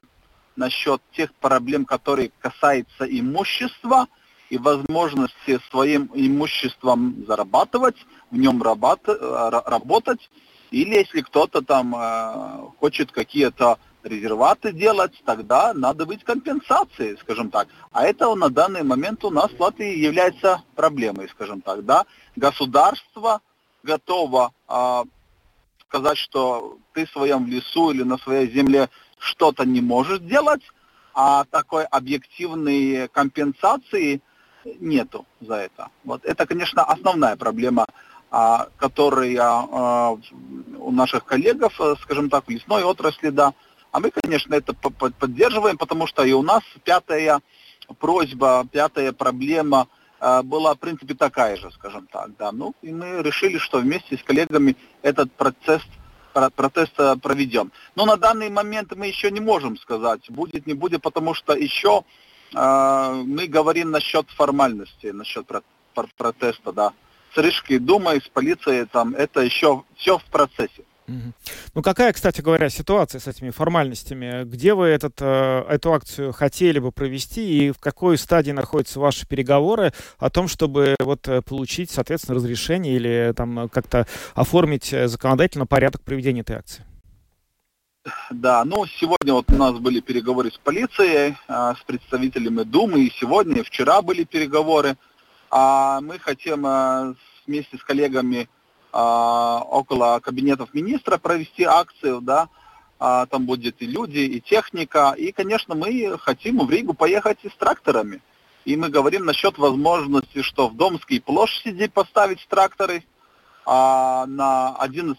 насчет 0.55 1.01
тех 1.13 1.33
проблем, 1.35 1.85
которые 1.85 2.31
касаются 2.39 3.05
имущества 3.05 4.07
и 4.49 4.57
возможности 4.57 5.59
своим 5.69 6.09
имуществом 6.13 7.23
зарабатывать, 7.27 7.95
в 8.31 8.37
нем 8.37 8.61
работать. 8.61 10.29
Или 10.71 10.95
если 10.95 11.21
кто-то 11.21 11.61
там 11.61 11.95
э, 11.95 12.69
хочет 12.79 13.11
какие-то 13.11 13.79
резерваты 14.03 14.71
делать, 14.71 15.13
тогда 15.25 15.73
надо 15.73 16.05
быть 16.05 16.23
компенсацией, 16.23 17.17
скажем 17.17 17.49
так. 17.49 17.67
А 17.91 18.05
это 18.05 18.33
на 18.35 18.49
данный 18.49 18.83
момент 18.83 19.23
у 19.23 19.29
нас 19.29 19.51
в 19.51 19.59
Латвии 19.59 19.97
является 19.97 20.63
проблемой, 20.75 21.27
скажем 21.29 21.61
так. 21.61 21.85
Да? 21.85 22.05
Государство 22.35 23.41
готово 23.83 24.51
э, 24.67 25.03
сказать, 25.89 26.19
что 26.19 26.77
ты 26.93 27.05
в 27.05 27.09
своем 27.09 27.47
лесу 27.47 27.91
или 27.91 28.03
на 28.03 28.17
своей 28.19 28.49
земле 28.51 28.89
что-то 29.17 29.65
не 29.65 29.81
можешь 29.81 30.19
делать, 30.19 30.61
а 31.15 31.45
такой 31.45 31.83
объективной 31.85 33.07
компенсации 33.07 34.21
нету 34.79 35.25
за 35.41 35.55
это. 35.55 35.89
Вот 36.03 36.23
это, 36.25 36.45
конечно, 36.45 36.83
основная 36.83 37.35
проблема, 37.35 37.87
а, 38.29 38.67
которая 38.77 39.41
а, 39.41 40.17
у 40.77 40.91
наших 40.91 41.25
коллегов, 41.25 41.73
скажем 42.03 42.29
так, 42.29 42.45
в 42.45 42.49
лесной 42.49 42.83
отрасли, 42.83 43.29
да. 43.29 43.53
А 43.91 43.99
мы, 43.99 44.11
конечно, 44.11 44.53
это 44.53 44.73
поддерживаем, 44.73 45.77
потому 45.77 46.05
что 46.05 46.23
и 46.23 46.33
у 46.33 46.43
нас 46.43 46.61
пятая 46.83 47.41
просьба, 47.99 48.67
пятая 48.71 49.11
проблема 49.11 49.87
была, 50.19 50.75
в 50.75 50.79
принципе, 50.79 51.13
такая 51.13 51.55
же, 51.55 51.71
скажем 51.71 52.07
так, 52.11 52.35
да. 52.37 52.51
Ну, 52.51 52.73
и 52.81 52.91
мы 52.91 53.21
решили, 53.23 53.57
что 53.57 53.79
вместе 53.79 54.17
с 54.17 54.23
коллегами 54.23 54.75
этот 55.01 55.31
процесс 55.31 55.81
протеста 56.55 57.17
проведем. 57.17 57.71
Но 57.95 58.05
на 58.05 58.15
данный 58.15 58.49
момент 58.49 58.95
мы 58.95 59.07
еще 59.07 59.31
не 59.31 59.39
можем 59.39 59.77
сказать, 59.77 60.29
будет, 60.29 60.67
не 60.67 60.73
будет, 60.73 61.01
потому 61.01 61.33
что 61.33 61.53
еще 61.53 62.03
э, 62.53 63.23
мы 63.25 63.47
говорим 63.47 63.91
насчет 63.91 64.29
формальности, 64.29 65.07
насчет 65.07 65.45
про, 65.45 65.63
про, 65.93 66.07
протеста, 66.15 66.71
да. 66.71 66.93
С 67.33 67.37
Рижской 67.37 67.77
думой, 67.77 68.21
с 68.21 68.27
полицией, 68.29 68.85
там, 68.85 69.13
это 69.15 69.41
еще 69.41 69.83
все 69.95 70.17
в 70.17 70.23
процессе. 70.25 70.83
Ну 71.73 71.81
какая, 71.81 72.13
кстати 72.13 72.41
говоря, 72.41 72.69
ситуация 72.69 73.19
с 73.19 73.27
этими 73.27 73.49
формальностями? 73.49 74.43
Где 74.43 74.73
вы 74.73 74.87
этот, 74.87 75.15
э, 75.19 75.65
эту 75.69 75.93
акцию 75.93 76.33
хотели 76.33 76.79
бы 76.79 76.91
провести 76.91 77.67
и 77.67 77.71
в 77.71 77.79
какой 77.79 78.17
стадии 78.17 78.51
находятся 78.51 78.99
ваши 78.99 79.27
переговоры 79.27 79.93
о 80.17 80.29
том, 80.29 80.47
чтобы 80.47 80.95
вот 80.99 81.27
э, 81.27 81.41
получить, 81.41 81.91
соответственно, 81.91 82.35
разрешение 82.35 82.95
или 82.95 83.33
там 83.35 83.69
как-то 83.69 84.07
оформить 84.35 84.93
э, 84.93 85.07
законодательно 85.07 85.65
порядок 85.65 86.01
проведения 86.01 86.41
этой 86.41 86.57
акции? 86.57 86.85
Да, 88.31 88.63
ну 88.65 88.85
сегодня 88.85 89.33
вот 89.33 89.51
у 89.51 89.55
нас 89.55 89.77
были 89.77 89.99
переговоры 89.99 90.51
с 90.51 90.57
полицией, 90.57 91.35
с 91.47 91.83
представителями 91.85 92.63
Думы, 92.63 93.03
и 93.03 93.11
сегодня, 93.11 93.59
и 93.59 93.63
вчера 93.63 94.01
были 94.01 94.23
переговоры. 94.23 94.97
А 95.51 95.99
мы 96.01 96.17
хотим 96.17 96.65
вместе 97.45 97.77
с 97.77 97.83
коллегами 97.83 98.47
а, 98.47 98.58
около 98.91 100.19
кабинетов 100.19 100.73
министра 100.73 101.17
провести 101.17 101.63
акцию, 101.63 102.21
да, 102.21 102.49
а, 102.99 103.25
там 103.27 103.45
будет 103.45 103.81
и 103.81 103.85
люди, 103.85 104.19
и 104.19 104.41
техника, 104.41 105.13
и, 105.17 105.31
конечно, 105.31 105.73
мы 105.73 106.17
хотим 106.19 106.65
в 106.65 106.69
Ригу 106.69 106.93
поехать 106.93 107.39
и 107.43 107.49
с 107.49 107.55
тракторами. 107.55 108.21
И 108.65 108.75
мы 108.75 108.89
говорим 108.89 109.25
насчет 109.25 109.57
возможности, 109.57 110.41
что 110.41 110.67
в 110.67 110.75
Домской 110.75 111.21
площади 111.21 111.87
поставить 111.87 112.45
тракторы, 112.49 113.05
а 113.65 114.25
на 114.25 114.75
11 114.75 115.17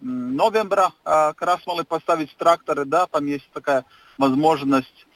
новembra 0.00 0.92
а, 1.04 1.32
Красмалы 1.32 1.84
поставить 1.84 2.36
тракторы, 2.36 2.84
да, 2.84 3.06
там 3.06 3.24
есть 3.26 3.48
такая 3.54 3.86
возможность 4.18 5.06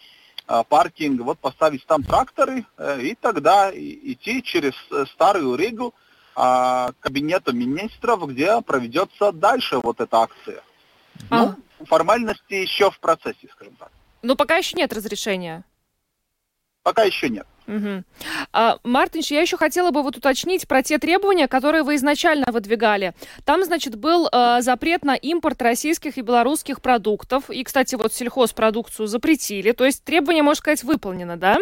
а, 0.46 0.62
паркинг, 0.62 1.20
вот 1.20 1.38
поставить 1.40 1.84
там 1.86 2.02
тракторы, 2.02 2.64
э, 2.78 3.02
и 3.02 3.14
тогда 3.14 3.70
идти 3.74 4.42
через 4.42 4.72
э, 4.90 5.04
Старую 5.12 5.56
Ригу, 5.56 5.88
а, 5.88 6.11
кабинету 6.34 7.52
министров, 7.52 8.26
где 8.28 8.60
проведется 8.62 9.32
дальше 9.32 9.78
вот 9.78 10.00
эта 10.00 10.22
акция. 10.22 10.62
А. 11.30 11.54
Ну, 11.78 11.86
формальности 11.86 12.54
еще 12.54 12.90
в 12.90 12.98
процессе, 13.00 13.48
скажем 13.52 13.76
так. 13.76 13.90
Ну, 14.22 14.36
пока 14.36 14.56
еще 14.56 14.76
нет 14.76 14.92
разрешения. 14.92 15.64
Пока 16.82 17.02
еще 17.02 17.28
нет. 17.28 17.46
Угу. 17.66 18.02
А, 18.52 18.78
Мартинш, 18.82 19.30
я 19.30 19.40
еще 19.40 19.56
хотела 19.56 19.90
бы 19.90 20.02
вот 20.02 20.16
уточнить 20.16 20.66
про 20.66 20.82
те 20.82 20.98
требования, 20.98 21.46
которые 21.46 21.84
вы 21.84 21.94
изначально 21.96 22.46
выдвигали. 22.50 23.14
Там, 23.44 23.64
значит, 23.64 23.96
был 23.96 24.28
э, 24.30 24.62
запрет 24.62 25.04
на 25.04 25.14
импорт 25.14 25.62
российских 25.62 26.18
и 26.18 26.22
белорусских 26.22 26.82
продуктов. 26.82 27.50
И, 27.50 27.62
кстати, 27.62 27.94
вот 27.94 28.12
сельхозпродукцию 28.12 29.06
запретили. 29.06 29.72
То 29.72 29.84
есть 29.84 30.02
требование, 30.02 30.42
можно 30.42 30.58
сказать, 30.58 30.82
выполнено, 30.82 31.36
да? 31.36 31.58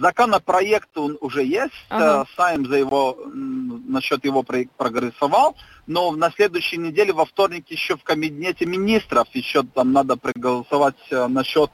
Законопроект 0.00 0.96
он 0.96 1.18
уже 1.20 1.44
есть, 1.44 1.72
ага. 1.88 2.22
Э, 2.22 2.36
Сайм 2.36 2.66
за 2.66 2.76
его, 2.76 3.16
насчет 3.32 4.24
его 4.24 4.42
прогрессовал, 4.42 5.56
но 5.86 6.12
на 6.12 6.30
следующей 6.30 6.78
неделе, 6.78 7.12
во 7.12 7.24
вторник, 7.24 7.70
еще 7.70 7.96
в 7.96 8.02
кабинете 8.02 8.64
министров, 8.64 9.28
еще 9.32 9.62
там 9.62 9.92
надо 9.92 10.16
проголосовать 10.16 10.96
э, 11.10 11.26
насчет 11.26 11.70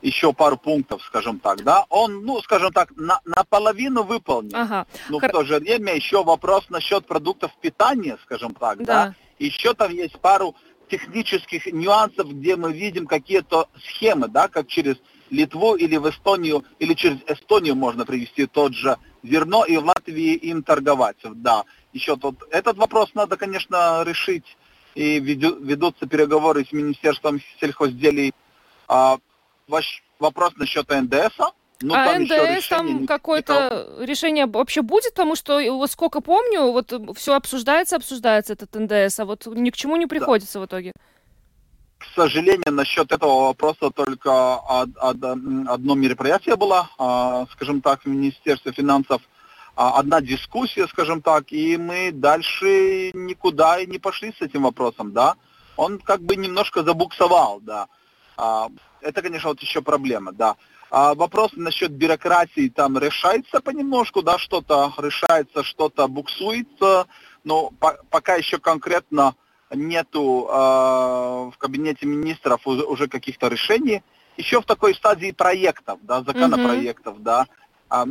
еще 0.00 0.32
пару 0.32 0.56
пунктов, 0.56 1.02
скажем 1.02 1.40
так, 1.40 1.64
да, 1.64 1.84
он, 1.88 2.24
ну, 2.24 2.40
скажем 2.40 2.72
так, 2.72 2.90
на, 2.96 3.20
наполовину 3.24 4.04
выполнен. 4.04 4.54
Ага. 4.54 4.86
Но 5.08 5.18
Хор... 5.18 5.28
в 5.28 5.32
то 5.32 5.44
же 5.44 5.58
время 5.58 5.94
еще 5.94 6.22
вопрос 6.22 6.70
насчет 6.70 7.06
продуктов 7.06 7.50
питания, 7.60 8.16
скажем 8.22 8.54
так, 8.54 8.78
да. 8.78 8.84
да. 8.84 9.14
Еще 9.38 9.74
там 9.74 9.92
есть 9.92 10.18
пару 10.20 10.54
технических 10.88 11.66
нюансов, 11.66 12.28
где 12.30 12.56
мы 12.56 12.72
видим 12.72 13.06
какие-то 13.06 13.68
схемы, 13.84 14.28
да, 14.28 14.48
как 14.48 14.68
через 14.68 14.96
Литву 15.30 15.74
или 15.74 15.96
в 15.96 16.08
Эстонию, 16.08 16.64
или 16.78 16.94
через 16.94 17.18
Эстонию 17.26 17.74
можно 17.74 18.04
привести 18.04 18.46
тот 18.46 18.74
же 18.74 18.96
зерно 19.22 19.64
и 19.64 19.76
в 19.76 19.84
Латвии 19.84 20.34
им 20.34 20.62
торговать. 20.62 21.16
Да, 21.24 21.64
еще 21.92 22.16
тут 22.16 22.42
этот 22.50 22.76
вопрос 22.76 23.10
надо, 23.14 23.36
конечно, 23.36 24.02
решить. 24.04 24.56
И 24.94 25.20
ведутся 25.20 26.06
переговоры 26.06 26.64
с 26.64 26.72
Министерством 26.72 27.40
сельхозделий. 27.60 28.32
А, 28.88 29.18
ваш 29.68 30.02
вопрос 30.18 30.54
насчет 30.56 30.88
НДС. 30.88 31.38
Ну, 31.80 31.94
а 31.94 32.06
там 32.06 32.22
НДС 32.24 32.68
там 32.68 33.06
какое-то 33.06 33.96
решение 34.00 34.46
вообще 34.46 34.82
будет, 34.82 35.12
потому 35.12 35.36
что 35.36 35.60
вот 35.72 35.90
сколько 35.90 36.20
помню, 36.20 36.72
вот 36.72 36.92
все 37.16 37.34
обсуждается, 37.34 37.96
обсуждается 37.96 38.54
этот 38.54 38.74
НДС, 38.74 39.20
а 39.20 39.24
вот 39.24 39.46
ни 39.46 39.70
к 39.70 39.76
чему 39.76 39.94
не 39.96 40.06
приходится 40.06 40.54
да. 40.54 40.60
в 40.60 40.66
итоге. 40.66 40.92
Сожалению, 42.18 42.72
насчет 42.72 43.12
этого 43.12 43.42
вопроса 43.46 43.90
только 43.90 44.56
одно 44.56 45.94
мероприятие 45.94 46.56
было, 46.56 46.90
а, 46.98 47.46
скажем 47.52 47.80
так, 47.80 48.02
в 48.02 48.08
Министерстве 48.08 48.72
финансов, 48.72 49.22
а, 49.76 50.00
одна 50.00 50.20
дискуссия, 50.20 50.88
скажем 50.88 51.22
так, 51.22 51.52
и 51.52 51.76
мы 51.76 52.10
дальше 52.10 53.12
никуда 53.14 53.78
и 53.78 53.86
не 53.86 53.98
пошли 53.98 54.34
с 54.36 54.42
этим 54.42 54.62
вопросом, 54.62 55.12
да. 55.12 55.36
Он 55.76 56.00
как 56.00 56.20
бы 56.20 56.34
немножко 56.34 56.82
забуксовал, 56.82 57.60
да. 57.60 57.86
А, 58.36 58.66
это, 59.00 59.22
конечно, 59.22 59.50
вот 59.50 59.62
еще 59.62 59.80
проблема, 59.80 60.32
да. 60.32 60.56
А 60.90 61.14
вопрос 61.14 61.52
насчет 61.54 61.92
бюрократии 61.92 62.68
там 62.68 62.98
решается 62.98 63.60
понемножку, 63.60 64.22
да, 64.22 64.38
что-то 64.38 64.92
решается, 64.98 65.62
что-то 65.62 66.08
буксуется, 66.08 67.06
но 67.44 67.70
по 67.78 67.96
пока 68.10 68.34
еще 68.34 68.58
конкретно 68.58 69.36
нету 69.74 70.48
э, 70.48 70.52
в 70.52 71.54
кабинете 71.58 72.06
министров 72.06 72.66
уже, 72.66 72.84
уже 72.84 73.08
каких-то 73.08 73.48
решений. 73.48 74.02
Еще 74.36 74.60
в 74.60 74.64
такой 74.64 74.94
стадии 74.94 75.32
проектов, 75.32 75.98
да, 76.02 76.22
законопроектов, 76.22 77.16
mm-hmm. 77.16 77.22
да, 77.22 77.46
э, 77.90 78.04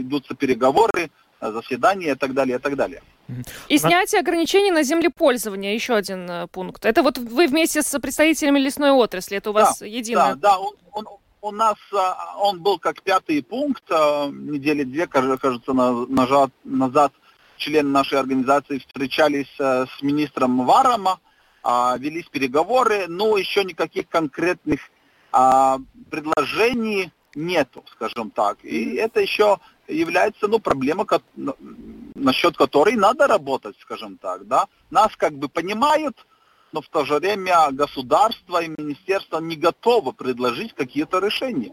идутся 0.00 0.34
переговоры, 0.34 1.10
заседания 1.40 2.12
и 2.12 2.14
так 2.14 2.34
далее, 2.34 2.58
и 2.58 2.60
так 2.60 2.76
далее. 2.76 3.02
И 3.68 3.78
снятие 3.78 4.20
ограничений 4.20 4.70
на 4.70 4.82
землепользование, 4.82 5.74
еще 5.74 5.94
один 5.94 6.28
э, 6.28 6.46
пункт. 6.48 6.84
Это 6.84 7.02
вот 7.02 7.18
вы 7.18 7.46
вместе 7.46 7.82
с 7.82 7.98
представителями 7.98 8.58
лесной 8.58 8.90
отрасли, 8.90 9.38
это 9.38 9.50
у 9.50 9.52
вас 9.52 9.78
да, 9.78 9.86
единое? 9.86 10.34
Да, 10.34 10.50
да, 10.50 10.58
он, 10.58 10.74
он, 10.92 11.06
у 11.40 11.50
нас 11.50 11.76
а, 11.92 12.36
он 12.38 12.60
был 12.60 12.78
как 12.78 13.02
пятый 13.02 13.42
пункт, 13.42 13.88
недели 13.88 14.84
две, 14.84 15.06
кажется, 15.06 15.72
назад, 15.72 16.50
назад 16.64 17.12
члены 17.62 17.88
нашей 17.90 18.18
организации 18.18 18.78
встречались 18.78 19.54
э, 19.58 19.86
с 19.86 20.02
министром 20.02 20.66
Варама, 20.66 21.20
а, 21.62 21.96
велись 21.96 22.26
переговоры, 22.26 23.06
но 23.08 23.36
еще 23.36 23.64
никаких 23.64 24.08
конкретных 24.08 24.80
а, 25.30 25.78
предложений 26.10 27.12
нету, 27.34 27.84
скажем 27.92 28.30
так. 28.30 28.58
И 28.64 28.94
это 28.96 29.20
еще 29.20 29.58
является 29.86 30.48
ну, 30.48 30.58
проблема, 30.58 31.06
насчет 32.14 32.56
которой 32.56 32.96
надо 32.96 33.26
работать, 33.28 33.76
скажем 33.80 34.18
так. 34.18 34.46
Да? 34.48 34.66
Нас 34.90 35.16
как 35.16 35.34
бы 35.34 35.48
понимают, 35.48 36.26
но 36.72 36.82
в 36.82 36.88
то 36.88 37.04
же 37.04 37.18
время 37.18 37.70
государство 37.70 38.60
и 38.62 38.68
министерство 38.68 39.38
не 39.38 39.56
готовы 39.56 40.12
предложить 40.12 40.74
какие-то 40.74 41.20
решения. 41.20 41.72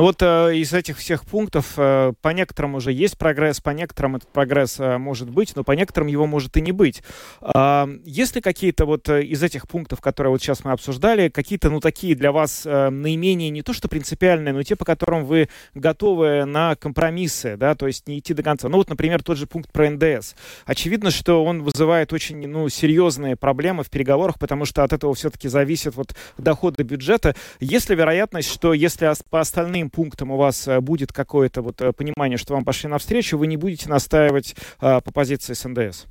Ну 0.00 0.06
вот 0.06 0.22
э, 0.22 0.56
из 0.56 0.72
этих 0.72 0.96
всех 0.96 1.26
пунктов 1.26 1.74
э, 1.76 2.14
по 2.22 2.30
некоторым 2.30 2.74
уже 2.74 2.90
есть 2.90 3.18
прогресс, 3.18 3.60
по 3.60 3.68
некоторым 3.68 4.16
этот 4.16 4.30
прогресс 4.30 4.80
э, 4.80 4.96
может 4.96 5.28
быть, 5.28 5.54
но 5.56 5.62
по 5.62 5.72
некоторым 5.72 6.08
его 6.08 6.26
может 6.26 6.56
и 6.56 6.62
не 6.62 6.72
быть. 6.72 7.02
Э, 7.42 7.86
есть 8.06 8.34
ли 8.34 8.40
какие-то 8.40 8.86
вот 8.86 9.10
э, 9.10 9.22
из 9.24 9.42
этих 9.42 9.68
пунктов, 9.68 10.00
которые 10.00 10.30
вот 10.30 10.40
сейчас 10.40 10.64
мы 10.64 10.72
обсуждали, 10.72 11.28
какие-то, 11.28 11.68
ну, 11.68 11.80
такие 11.80 12.14
для 12.14 12.32
вас 12.32 12.62
э, 12.64 12.88
наименее 12.88 13.50
не 13.50 13.60
то 13.60 13.74
что 13.74 13.88
принципиальные, 13.88 14.54
но 14.54 14.62
те, 14.62 14.74
по 14.74 14.86
которым 14.86 15.26
вы 15.26 15.50
готовы 15.74 16.46
на 16.46 16.76
компромиссы, 16.76 17.58
да, 17.58 17.74
то 17.74 17.86
есть 17.86 18.08
не 18.08 18.20
идти 18.20 18.32
до 18.32 18.42
конца. 18.42 18.70
Ну 18.70 18.78
вот, 18.78 18.88
например, 18.88 19.22
тот 19.22 19.36
же 19.36 19.46
пункт 19.46 19.70
про 19.70 19.90
НДС. 19.90 20.32
Очевидно, 20.64 21.10
что 21.10 21.44
он 21.44 21.62
вызывает 21.62 22.14
очень, 22.14 22.48
ну, 22.48 22.70
серьезные 22.70 23.36
проблемы 23.36 23.84
в 23.84 23.90
переговорах, 23.90 24.38
потому 24.38 24.64
что 24.64 24.82
от 24.82 24.94
этого 24.94 25.12
все-таки 25.12 25.48
зависит 25.48 25.94
вот 25.94 26.14
доходы 26.38 26.84
бюджета. 26.84 27.36
Есть 27.60 27.90
ли 27.90 27.96
вероятность, 27.96 28.50
что 28.50 28.72
если 28.72 29.12
по 29.28 29.40
остальным 29.40 29.89
пунктам 29.90 30.30
у 30.30 30.36
вас 30.36 30.66
э, 30.66 30.80
будет 30.80 31.12
какое-то 31.12 31.62
вот 31.62 31.80
э, 31.80 31.92
понимание, 31.92 32.38
что 32.38 32.54
вам 32.54 32.64
пошли 32.64 32.88
навстречу, 32.88 33.36
вы 33.36 33.46
не 33.46 33.56
будете 33.56 33.88
настаивать 33.88 34.56
а, 34.78 35.00
по 35.00 35.12
позиции 35.12 35.52
с 35.52 35.68
НДС? 35.68 36.06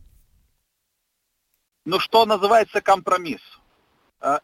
Ну, 1.86 2.00
что 2.00 2.26
называется 2.26 2.82
компромисс? 2.82 3.42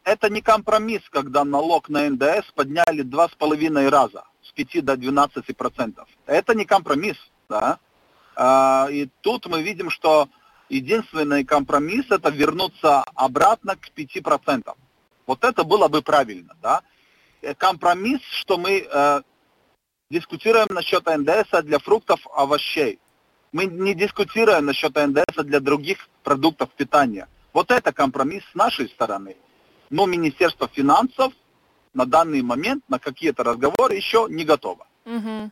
Это 0.04 0.30
не 0.30 0.40
компромисс, 0.40 1.02
когда 1.10 1.44
налог 1.44 1.90
на 1.90 2.08
НДС 2.08 2.50
подняли 2.54 3.02
два 3.02 3.28
с 3.28 3.34
половиной 3.34 3.90
раза, 3.90 4.24
с 4.42 4.50
5 4.52 4.82
до 4.82 4.96
12 4.96 5.54
процентов. 5.54 6.08
Это 6.24 6.54
не 6.54 6.64
компромисс, 6.64 7.18
да. 7.50 7.78
И 8.90 9.10
тут 9.20 9.46
мы 9.46 9.62
видим, 9.62 9.90
что 9.90 10.30
единственный 10.70 11.44
компромисс 11.44 12.06
это 12.10 12.30
вернуться 12.30 13.02
обратно 13.14 13.76
к 13.76 13.90
5 13.90 14.22
процентам. 14.22 14.76
Вот 15.26 15.44
это 15.44 15.62
было 15.62 15.88
бы 15.88 16.00
правильно, 16.02 16.56
да. 16.62 16.82
Э, 17.42 17.54
компромисс, 17.54 18.20
что 18.30 18.58
мы 18.58 18.86
э, 18.90 19.22
дискутируем 20.10 20.68
насчет 20.70 21.06
НДС 21.06 21.62
для 21.62 21.78
фруктов, 21.78 22.20
овощей. 22.34 22.98
Мы 23.52 23.66
не 23.66 23.94
дискутируем 23.94 24.66
насчет 24.66 24.94
НДС 24.94 25.44
для 25.44 25.60
других 25.60 26.08
продуктов 26.22 26.70
питания. 26.70 27.28
Вот 27.52 27.70
это 27.70 27.92
компромисс 27.92 28.42
с 28.52 28.54
нашей 28.54 28.88
стороны. 28.88 29.36
Но 29.90 30.06
Министерство 30.06 30.68
финансов 30.68 31.32
на 31.94 32.04
данный 32.04 32.42
момент 32.42 32.84
на 32.88 32.98
какие-то 32.98 33.44
разговоры 33.44 33.94
еще 33.94 34.26
не 34.28 34.44
готово. 34.44 34.86
Угу. 35.06 35.50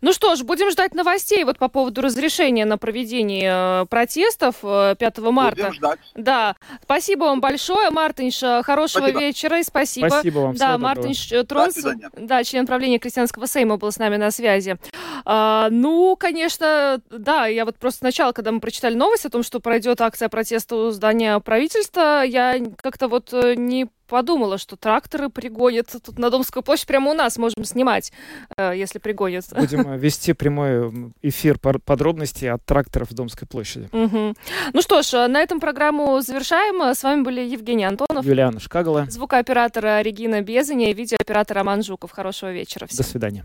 Ну 0.00 0.12
что 0.12 0.34
ж, 0.36 0.42
будем 0.42 0.70
ждать 0.70 0.94
новостей 0.94 1.44
вот 1.44 1.58
по 1.58 1.68
поводу 1.68 2.00
разрешения 2.00 2.64
на 2.64 2.78
проведение 2.78 3.82
э, 3.82 3.86
протестов 3.86 4.56
5 4.60 4.98
э, 5.00 5.20
марта. 5.30 5.56
Будем 5.56 5.72
ждать. 5.74 5.98
Да. 6.14 6.56
Спасибо 6.82 7.24
вам 7.24 7.40
большое, 7.40 7.90
Мартинш. 7.90 8.42
Э, 8.42 8.62
хорошего 8.62 9.04
спасибо. 9.04 9.20
вечера 9.20 9.58
и 9.58 9.62
спасибо. 9.62 10.08
Спасибо 10.08 10.38
вам. 10.38 10.54
Да, 10.54 10.78
Мартинш 10.78 11.32
Тронс, 11.48 11.84
да, 12.16 12.44
член 12.44 12.66
правления 12.66 12.98
Крестьянского 12.98 13.46
Сейма 13.46 13.76
был 13.76 13.90
с 13.90 13.98
нами 13.98 14.16
на 14.16 14.30
связи. 14.30 14.76
А, 15.24 15.68
ну, 15.70 16.16
конечно, 16.16 17.00
да, 17.10 17.46
я 17.46 17.64
вот 17.64 17.76
просто 17.76 18.00
сначала, 18.00 18.32
когда 18.32 18.52
мы 18.52 18.60
прочитали 18.60 18.94
новость 18.94 19.26
о 19.26 19.30
том, 19.30 19.42
что 19.42 19.60
пройдет 19.60 20.00
акция 20.00 20.28
протеста 20.28 20.76
у 20.76 20.90
здания 20.90 21.38
правительства, 21.40 22.22
я 22.22 22.60
как-то 22.80 23.08
вот 23.08 23.32
не 23.32 23.88
подумала, 24.06 24.58
что 24.58 24.76
тракторы 24.76 25.28
пригонят 25.28 25.88
тут 26.04 26.18
на 26.18 26.30
Домскую 26.30 26.62
площадь. 26.62 26.86
Прямо 26.86 27.10
у 27.10 27.14
нас 27.14 27.36
можем 27.38 27.64
снимать, 27.64 28.12
э, 28.56 28.72
если 28.76 28.98
пригонят. 28.98 29.44
Будем 29.54 29.88
э, 29.88 29.98
вести 29.98 30.32
прямой 30.32 31.12
эфир 31.22 31.58
подробностей 31.58 32.50
от 32.50 32.64
тракторов 32.64 33.12
Домской 33.12 33.46
площади. 33.46 33.88
Угу. 33.92 34.34
Ну 34.72 34.82
что 34.82 35.02
ж, 35.02 35.14
э, 35.14 35.26
на 35.28 35.40
этом 35.40 35.60
программу 35.60 36.20
завершаем. 36.20 36.80
С 36.94 37.02
вами 37.02 37.22
были 37.22 37.40
Евгений 37.40 37.84
Антонов. 37.84 38.24
Юлиана 38.24 38.60
Шкагала. 38.60 39.06
Звукооператора 39.08 40.00
Регина 40.00 40.42
Безаня 40.42 40.90
и 40.90 40.94
видеооператор 40.94 41.56
Роман 41.56 41.82
Жуков. 41.82 42.12
Хорошего 42.12 42.52
вечера 42.52 42.86
всем. 42.86 42.98
До 42.98 43.04
свидания. 43.04 43.44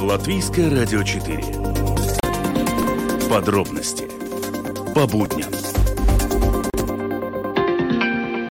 Латвийское 0.00 0.68
радио 0.68 1.02
4. 1.02 1.42
Подробности 3.30 4.21
по 4.94 5.06
будням. 5.06 5.71